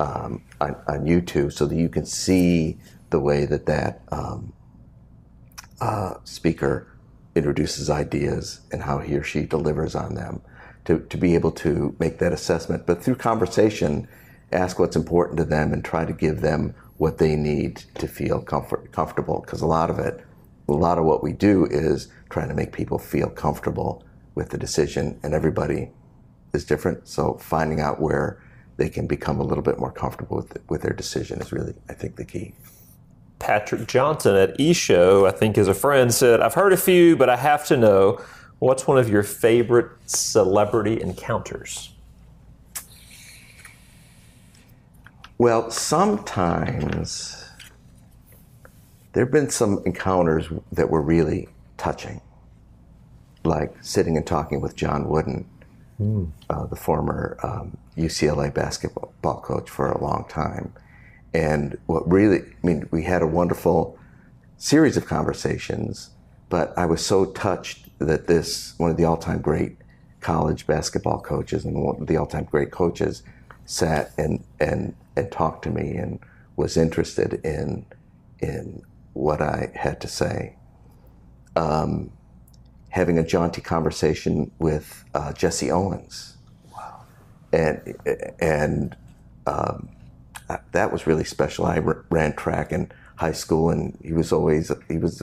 um, 0.00 0.42
on, 0.62 0.74
on, 0.86 1.04
YouTube 1.04 1.52
so 1.52 1.66
that 1.66 1.76
you 1.76 1.90
can 1.90 2.06
see 2.06 2.78
the 3.10 3.20
way 3.20 3.44
that 3.44 3.66
that 3.66 4.00
um, 4.10 4.52
uh, 5.82 6.14
speaker 6.24 6.86
introduces 7.34 7.90
ideas 7.90 8.60
and 8.72 8.82
how 8.82 8.98
he 8.98 9.14
or 9.14 9.22
she 9.22 9.42
delivers 9.42 9.94
on 9.94 10.14
them 10.14 10.40
to, 10.88 11.00
to 11.00 11.18
be 11.18 11.34
able 11.34 11.52
to 11.52 11.94
make 12.00 12.18
that 12.18 12.32
assessment. 12.32 12.86
But 12.86 13.02
through 13.02 13.16
conversation, 13.16 14.08
ask 14.52 14.78
what's 14.78 14.96
important 14.96 15.36
to 15.36 15.44
them 15.44 15.74
and 15.74 15.84
try 15.84 16.06
to 16.06 16.14
give 16.14 16.40
them 16.40 16.74
what 16.96 17.18
they 17.18 17.36
need 17.36 17.84
to 17.96 18.08
feel 18.08 18.40
comfort, 18.40 18.90
comfortable. 18.90 19.42
Because 19.42 19.60
a 19.60 19.66
lot 19.66 19.90
of 19.90 19.98
it, 19.98 20.24
a 20.66 20.72
lot 20.72 20.96
of 20.96 21.04
what 21.04 21.22
we 21.22 21.34
do 21.34 21.66
is 21.66 22.08
trying 22.30 22.48
to 22.48 22.54
make 22.54 22.72
people 22.72 22.98
feel 22.98 23.28
comfortable 23.28 24.02
with 24.34 24.48
the 24.48 24.56
decision, 24.56 25.20
and 25.22 25.34
everybody 25.34 25.90
is 26.54 26.64
different. 26.64 27.06
So 27.06 27.34
finding 27.34 27.80
out 27.80 28.00
where 28.00 28.42
they 28.78 28.88
can 28.88 29.06
become 29.06 29.40
a 29.40 29.44
little 29.44 29.62
bit 29.62 29.78
more 29.78 29.92
comfortable 29.92 30.38
with, 30.38 30.56
with 30.70 30.80
their 30.80 30.94
decision 30.94 31.42
is 31.42 31.52
really, 31.52 31.74
I 31.90 31.92
think, 31.92 32.16
the 32.16 32.24
key. 32.24 32.54
Patrick 33.40 33.86
Johnson 33.88 34.36
at 34.36 34.56
eShow, 34.56 35.28
I 35.28 35.32
think, 35.32 35.58
as 35.58 35.68
a 35.68 35.74
friend, 35.74 36.14
said, 36.14 36.40
I've 36.40 36.54
heard 36.54 36.72
a 36.72 36.78
few, 36.78 37.14
but 37.14 37.28
I 37.28 37.36
have 37.36 37.66
to 37.66 37.76
know 37.76 38.22
what's 38.58 38.86
one 38.86 38.98
of 38.98 39.08
your 39.08 39.22
favorite 39.22 39.90
celebrity 40.06 41.00
encounters? 41.00 41.90
Well, 45.38 45.70
sometimes 45.70 47.44
there 49.12 49.24
have 49.24 49.32
been 49.32 49.50
some 49.50 49.82
encounters 49.86 50.48
that 50.72 50.90
were 50.90 51.02
really 51.02 51.48
touching, 51.76 52.20
like 53.44 53.72
sitting 53.80 54.16
and 54.16 54.26
talking 54.26 54.60
with 54.60 54.74
John 54.74 55.08
Wooden, 55.08 55.48
mm. 56.00 56.30
uh, 56.50 56.66
the 56.66 56.76
former 56.76 57.38
um, 57.44 57.76
UCLA 57.96 58.52
basketball 58.52 59.40
coach 59.40 59.70
for 59.70 59.92
a 59.92 60.02
long 60.02 60.24
time. 60.28 60.72
And 61.32 61.78
what 61.86 62.10
really, 62.10 62.40
I 62.40 62.66
mean, 62.66 62.88
we 62.90 63.04
had 63.04 63.22
a 63.22 63.26
wonderful 63.26 63.96
series 64.56 64.96
of 64.96 65.06
conversations, 65.06 66.10
but 66.48 66.76
I 66.76 66.86
was 66.86 67.04
so 67.04 67.26
touched 67.26 67.87
that 67.98 68.26
this, 68.26 68.74
one 68.78 68.90
of 68.90 68.96
the 68.96 69.04
all 69.04 69.16
time 69.16 69.40
great 69.40 69.76
college 70.20 70.66
basketball 70.66 71.20
coaches 71.20 71.64
and 71.64 71.82
one 71.82 72.00
of 72.00 72.06
the 72.06 72.16
all 72.16 72.26
time 72.26 72.44
great 72.44 72.70
coaches, 72.70 73.22
sat 73.64 74.12
and, 74.16 74.42
and 74.60 74.94
and 75.16 75.30
talked 75.32 75.64
to 75.64 75.70
me 75.70 75.96
and 75.96 76.20
was 76.56 76.76
interested 76.76 77.34
in 77.44 77.84
in 78.40 78.82
what 79.12 79.42
I 79.42 79.70
had 79.74 80.00
to 80.00 80.08
say. 80.08 80.54
Um, 81.56 82.12
having 82.90 83.18
a 83.18 83.24
jaunty 83.24 83.60
conversation 83.60 84.50
with 84.58 85.04
uh, 85.14 85.32
Jesse 85.32 85.70
Owens, 85.70 86.36
wow. 86.72 87.02
and 87.52 87.96
and 88.40 88.96
um, 89.46 89.88
that 90.72 90.92
was 90.92 91.06
really 91.06 91.24
special. 91.24 91.66
I 91.66 91.78
ran 91.78 92.34
track 92.34 92.72
in 92.72 92.90
high 93.16 93.32
school, 93.32 93.70
and 93.70 93.98
he 94.02 94.12
was 94.12 94.32
always 94.32 94.70
he 94.88 94.98
was 94.98 95.22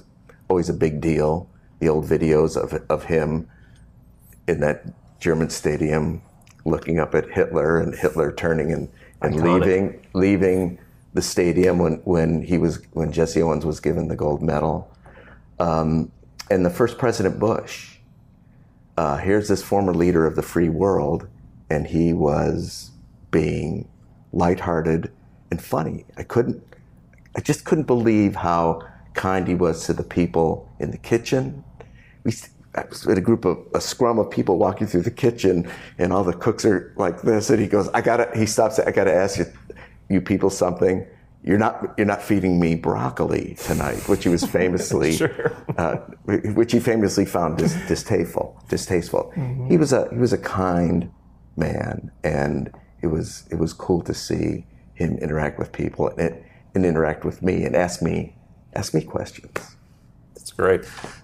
always 0.49 0.69
a 0.69 0.73
big 0.73 1.01
deal. 1.01 1.49
The 1.79 1.89
old 1.89 2.05
videos 2.05 2.55
of 2.55 2.73
of 2.89 3.05
him 3.05 3.49
in 4.47 4.59
that 4.61 4.85
German 5.19 5.49
stadium, 5.49 6.21
looking 6.65 6.99
up 6.99 7.15
at 7.15 7.29
Hitler 7.29 7.79
and 7.79 7.95
Hitler 7.95 8.31
turning 8.31 8.71
and 8.71 8.89
and 9.21 9.35
Iconic. 9.35 9.59
leaving 9.59 10.05
leaving 10.13 10.79
the 11.13 11.21
stadium 11.21 11.79
when, 11.79 11.93
when 12.03 12.43
he 12.43 12.57
was 12.57 12.81
when 12.91 13.11
Jesse 13.11 13.41
Owens 13.41 13.65
was 13.65 13.79
given 13.79 14.09
the 14.09 14.15
gold 14.15 14.41
medal, 14.41 14.91
um, 15.59 16.11
and 16.51 16.65
the 16.65 16.69
first 16.69 16.97
President 16.97 17.39
Bush. 17.39 17.97
Uh, 18.97 19.17
here's 19.17 19.47
this 19.47 19.61
former 19.61 19.93
leader 19.93 20.25
of 20.25 20.35
the 20.35 20.41
free 20.41 20.69
world, 20.69 21.27
and 21.69 21.87
he 21.87 22.13
was 22.13 22.91
being 23.31 23.87
lighthearted 24.31 25.11
and 25.51 25.61
funny. 25.61 26.05
I 26.17 26.23
couldn't, 26.23 26.63
I 27.35 27.41
just 27.41 27.65
couldn't 27.65 27.87
believe 27.87 28.35
how 28.35 28.87
kind 29.15 29.47
he 29.47 29.55
was 29.55 29.85
to 29.85 29.93
the 29.93 30.03
people 30.03 30.69
in 30.79 30.91
the 30.91 30.97
kitchen. 30.97 31.63
We, 32.23 32.33
I 32.75 32.83
was 32.89 33.05
with 33.05 33.17
a 33.17 33.21
group 33.21 33.45
of 33.45 33.57
a 33.73 33.81
scrum 33.81 34.19
of 34.19 34.29
people 34.29 34.57
walking 34.57 34.85
through 34.87 35.03
the 35.03 35.11
kitchen, 35.11 35.69
and 35.97 36.11
all 36.11 36.23
the 36.23 36.33
cooks 36.33 36.65
are 36.65 36.93
like 36.97 37.21
this. 37.21 37.49
And 37.49 37.59
he 37.59 37.67
goes, 37.67 37.89
"I 37.89 38.01
gotta." 38.01 38.29
He 38.37 38.45
stops. 38.45 38.79
I 38.79 38.91
gotta 38.91 39.13
ask 39.13 39.39
you, 39.39 39.45
you 40.09 40.21
people, 40.21 40.49
something. 40.49 41.05
You're 41.43 41.59
not 41.59 41.93
you're 41.97 42.07
not 42.07 42.21
feeding 42.21 42.59
me 42.59 42.75
broccoli 42.75 43.55
tonight, 43.59 44.07
which 44.09 44.23
he 44.23 44.29
was 44.29 44.43
famously, 44.59 45.13
sure. 45.13 45.55
uh, 45.77 45.97
which 46.25 46.71
he 46.71 46.79
famously 46.79 47.25
found 47.25 47.57
dis- 47.57 47.77
distasteful. 47.87 48.61
Distasteful. 48.67 49.31
Mm-hmm. 49.35 49.69
He 49.69 49.77
was 49.77 49.93
a 49.93 50.09
he 50.11 50.17
was 50.17 50.33
a 50.33 50.39
kind 50.39 51.11
man, 51.55 52.11
and 52.23 52.71
it 53.01 53.07
was 53.07 53.47
it 53.51 53.55
was 53.55 53.73
cool 53.73 54.01
to 54.01 54.13
see 54.13 54.65
him 54.95 55.17
interact 55.19 55.59
with 55.59 55.71
people 55.71 56.07
and, 56.17 56.43
and 56.73 56.85
interact 56.85 57.23
with 57.23 57.41
me 57.41 57.63
and 57.63 57.75
ask 57.75 58.01
me 58.01 58.35
ask 58.75 58.93
me 58.93 59.01
questions. 59.01 59.51
That's 60.35 60.51
great. 60.51 60.81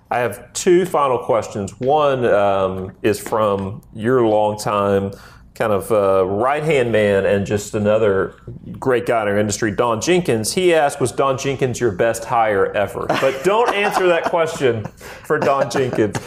I 0.10 0.20
have 0.20 0.52
two 0.54 0.86
final 0.86 1.20
questions. 1.20 1.80
One 1.80 2.26
um, 2.26 2.96
is 3.02 3.20
from 3.20 3.82
your 3.94 4.26
longtime 4.26 5.12
kind 5.54 5.74
of 5.74 5.92
uh, 5.92 6.26
right 6.26 6.64
hand 6.64 6.92
man 6.92 7.26
and 7.26 7.46
just 7.46 7.76
another 7.76 8.36
great 8.80 9.06
guy 9.06 9.22
in 9.22 9.28
our 9.28 9.38
industry, 9.38 9.72
Don 9.72 10.02
Jenkins. 10.02 10.54
He 10.54 10.74
asked, 10.74 11.00
Was 11.00 11.12
Don 11.12 11.38
Jenkins 11.38 11.80
your 11.80 11.92
best 11.92 12.26
hire 12.26 12.74
ever? 12.74 13.06
But 13.08 13.44
don't 13.44 13.74
answer 13.76 14.08
that 14.08 14.24
question 14.24 14.86
for 14.86 15.38
Don 15.38 15.70
Jenkins. 15.70 16.18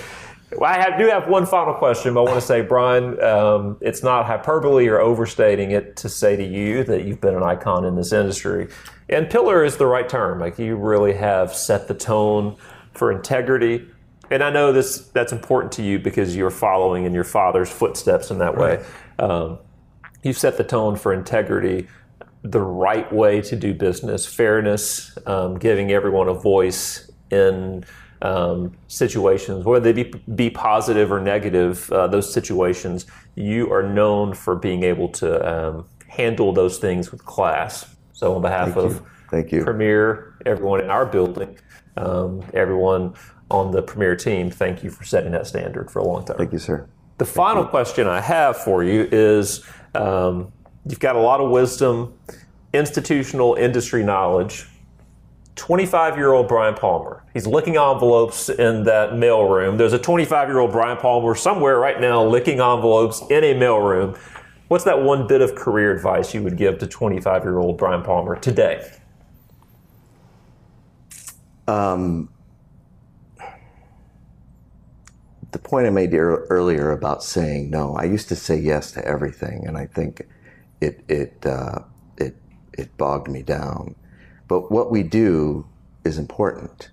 I 0.63 0.79
have, 0.81 0.99
do 0.99 1.07
have 1.07 1.29
one 1.29 1.47
final 1.47 1.75
question, 1.75 2.15
but 2.15 2.21
I 2.21 2.25
want 2.25 2.41
to 2.41 2.47
say, 2.47 2.61
Brian, 2.61 3.23
um, 3.23 3.77
it's 3.81 4.03
not 4.03 4.27
hyperbole 4.27 4.87
or 4.89 5.01
overstating 5.01 5.71
it 5.71 5.97
to 5.97 6.09
say 6.09 6.37
to 6.37 6.45
you 6.45 6.85
that 6.85 7.05
you've 7.05 7.21
been 7.21 7.35
an 7.35 7.43
icon 7.43 7.85
in 7.85 7.97
this 7.97 8.13
industry. 8.13 8.69
And 9.09 9.29
pillar 9.29 9.65
is 9.65 9.77
the 9.77 9.87
right 9.87 10.09
term. 10.09 10.41
Like 10.41 10.59
you 10.59 10.77
really 10.77 11.15
have 11.15 11.55
set 11.55 11.89
the 11.89 11.95
tone 11.95 12.57
for 12.93 13.13
integrity. 13.13 13.87
And 14.31 14.43
I 14.43 14.51
know 14.51 14.73
this 14.73 15.09
that's 15.09 15.33
important 15.33 15.73
to 15.73 15.83
you 15.83 15.99
because 15.99 16.35
you're 16.35 16.51
following 16.51 17.05
in 17.05 17.13
your 17.13 17.25
father's 17.25 17.71
footsteps 17.71 18.31
in 18.31 18.39
that 18.39 18.57
way. 18.57 18.85
Right. 19.19 19.31
Um, 19.31 19.59
you've 20.23 20.39
set 20.39 20.57
the 20.57 20.65
tone 20.65 20.97
for 20.97 21.13
integrity, 21.13 21.89
the 22.43 22.61
right 22.61 23.11
way 23.13 23.41
to 23.43 23.57
do 23.57 23.75
business, 23.75 24.27
fairness, 24.27 25.17
um, 25.27 25.59
giving 25.59 25.93
everyone 25.93 26.29
a 26.29 26.35
voice 26.35 27.11
in 27.31 27.85
um, 28.25 28.73
situations, 28.89 29.65
whether 29.65 29.93
they 29.93 30.03
be, 30.03 30.23
be 30.35 30.49
positive 30.49 31.13
or 31.13 31.21
negative, 31.21 31.93
uh, 31.93 32.07
those 32.07 32.33
situations, 32.33 33.07
you 33.35 33.71
are 33.71 33.83
known 33.83 34.33
for 34.33 34.57
being 34.57 34.83
able 34.83 35.09
to 35.11 35.29
um, 35.47 35.85
handle 36.09 36.53
those 36.53 36.79
things 36.79 37.13
with 37.13 37.25
class. 37.25 37.95
So, 38.13 38.35
on 38.35 38.43
behalf 38.43 38.75
Thank 38.75 38.77
of 38.79 38.93
you. 38.93 39.07
Thank 39.31 39.53
you. 39.53 39.65
Premier, 39.65 40.39
everyone 40.47 40.81
in 40.81 40.89
our 40.89 41.05
building, 41.05 41.59
um, 41.97 42.43
everyone 42.55 43.15
on 43.51 43.73
the 43.73 43.83
Premier 43.83 44.17
team, 44.17 44.51
thank 44.51 44.83
you 44.83 44.91
for 44.91 45.05
setting 45.05 45.33
that 45.33 45.47
standard 45.47 45.91
for 45.91 45.99
a 45.99 46.05
long 46.05 46.25
time. 46.25 46.39
Thank 46.39 46.53
you, 46.53 46.59
sir. 46.59 46.89
The 47.19 47.25
thank 47.25 47.37
final 47.37 47.65
you. 47.65 47.69
question 47.69 48.07
I 48.07 48.21
have 48.21 48.57
for 48.57 48.83
you 48.83 49.07
is 49.13 49.65
um, 49.95 50.53
you've 50.89 51.01
got 51.01 51.17
a 51.17 51.21
lot 51.21 51.41
of 51.41 51.51
wisdom, 51.51 52.15
institutional 52.73 53.55
industry 53.55 54.03
knowledge. 54.03 54.67
25 55.57 56.17
year 56.17 56.33
old 56.33 56.49
Brian 56.49 56.75
Palmer. 56.75 57.23
He's 57.33 57.47
licking 57.47 57.77
envelopes 57.77 58.49
in 58.49 58.85
that 58.85 59.11
mailroom. 59.11 59.79
There's 59.79 59.93
a 59.93 59.99
25 59.99 60.49
year 60.49 60.59
old 60.59 60.73
Brian 60.73 60.97
Palmer 60.97 61.35
somewhere 61.35 61.79
right 61.79 62.01
now 62.01 62.25
licking 62.25 62.61
envelopes 62.61 63.23
in 63.31 63.45
a 63.45 63.55
mailroom. 63.55 64.17
What's 64.69 64.85
that 64.85 65.03
one 65.03 65.27
bit 65.27 65.41
of 65.41 65.55
career 65.55 65.95
advice 65.95 66.35
you 66.35 66.43
would 66.43 66.57
give 66.57 66.79
to 66.79 66.87
25 66.87 67.45
year 67.45 67.59
old 67.59 67.79
Brian 67.79 68.03
Palmer 68.03 68.37
today? 68.37 68.91
Um, 71.69 72.29
the 75.53 75.59
point 75.59 75.87
I 75.87 75.91
made 75.91 76.13
earlier 76.15 76.91
about 76.91 77.23
saying 77.23 77.71
no, 77.71 77.95
I 77.95 78.05
used 78.05 78.29
to 78.29 78.37
say 78.37 78.59
yes 78.59 78.91
to 78.93 79.05
everything, 79.07 79.67
and 79.67 79.79
I 79.79 79.87
think 79.87 80.27
it 80.81 81.05
it 81.09 81.47
uh, 81.47 81.81
it 82.19 82.37
it 82.73 82.97
bogged 82.97 83.29
me 83.29 83.43
down. 83.43 83.95
But 84.49 84.71
what 84.71 84.91
we 84.91 85.03
do 85.03 85.67
is 86.05 86.19
important. 86.19 86.91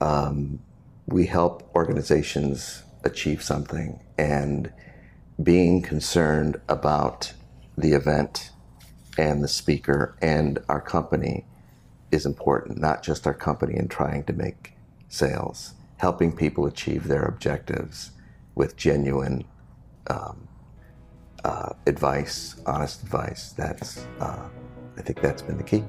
Um, 0.00 0.60
we 1.06 1.26
help 1.26 1.70
organizations 1.74 2.82
achieve 3.02 3.42
something, 3.42 4.00
and 4.18 4.72
being 5.42 5.82
concerned 5.82 6.60
about 6.68 7.32
the 7.76 7.92
event 7.92 8.50
and 9.18 9.42
the 9.42 9.48
speaker 9.48 10.16
and 10.22 10.58
our 10.68 10.80
company 10.80 11.44
is 12.10 12.24
important, 12.24 12.78
not 12.78 13.02
just 13.02 13.26
our 13.26 13.34
company 13.34 13.76
in 13.76 13.88
trying 13.88 14.24
to 14.24 14.32
make 14.32 14.72
sales, 15.08 15.74
helping 15.98 16.34
people 16.34 16.66
achieve 16.66 17.08
their 17.08 17.24
objectives 17.24 18.12
with 18.54 18.76
genuine 18.76 19.44
um, 20.08 20.48
uh, 21.44 21.70
advice, 21.86 22.56
honest 22.66 23.02
advice. 23.02 23.52
That's, 23.52 24.06
uh, 24.20 24.48
I 24.96 25.00
think 25.02 25.20
that's 25.20 25.42
been 25.42 25.58
the 25.58 25.64
key. 25.64 25.84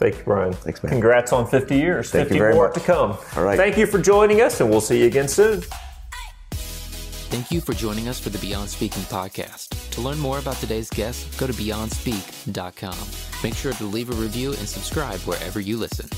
Thank 0.00 0.16
you, 0.16 0.24
Brian. 0.24 0.54
Thanks, 0.54 0.82
man. 0.82 0.90
Congrats 0.90 1.30
on 1.30 1.46
50 1.46 1.76
years. 1.76 2.10
Thank 2.10 2.28
50 2.28 2.34
you 2.34 2.40
very 2.40 2.54
more 2.54 2.68
much. 2.68 2.74
to 2.74 2.80
come. 2.80 3.18
All 3.36 3.44
right. 3.44 3.58
Thank 3.58 3.76
you 3.76 3.86
for 3.86 4.00
joining 4.00 4.40
us, 4.40 4.60
and 4.60 4.70
we'll 4.70 4.80
see 4.80 5.00
you 5.00 5.06
again 5.06 5.28
soon. 5.28 5.62
Thank 7.30 7.50
you 7.52 7.60
for 7.60 7.74
joining 7.74 8.08
us 8.08 8.18
for 8.18 8.30
the 8.30 8.38
Beyond 8.38 8.68
Speaking 8.70 9.02
podcast. 9.04 9.90
To 9.90 10.00
learn 10.00 10.18
more 10.18 10.38
about 10.38 10.56
today's 10.56 10.88
guest, 10.88 11.38
go 11.38 11.46
to 11.46 11.52
beyondspeak.com. 11.52 12.96
Make 13.44 13.54
sure 13.54 13.72
to 13.74 13.84
leave 13.84 14.10
a 14.10 14.14
review 14.14 14.48
and 14.50 14.66
subscribe 14.66 15.20
wherever 15.20 15.60
you 15.60 15.76
listen. 15.76 16.08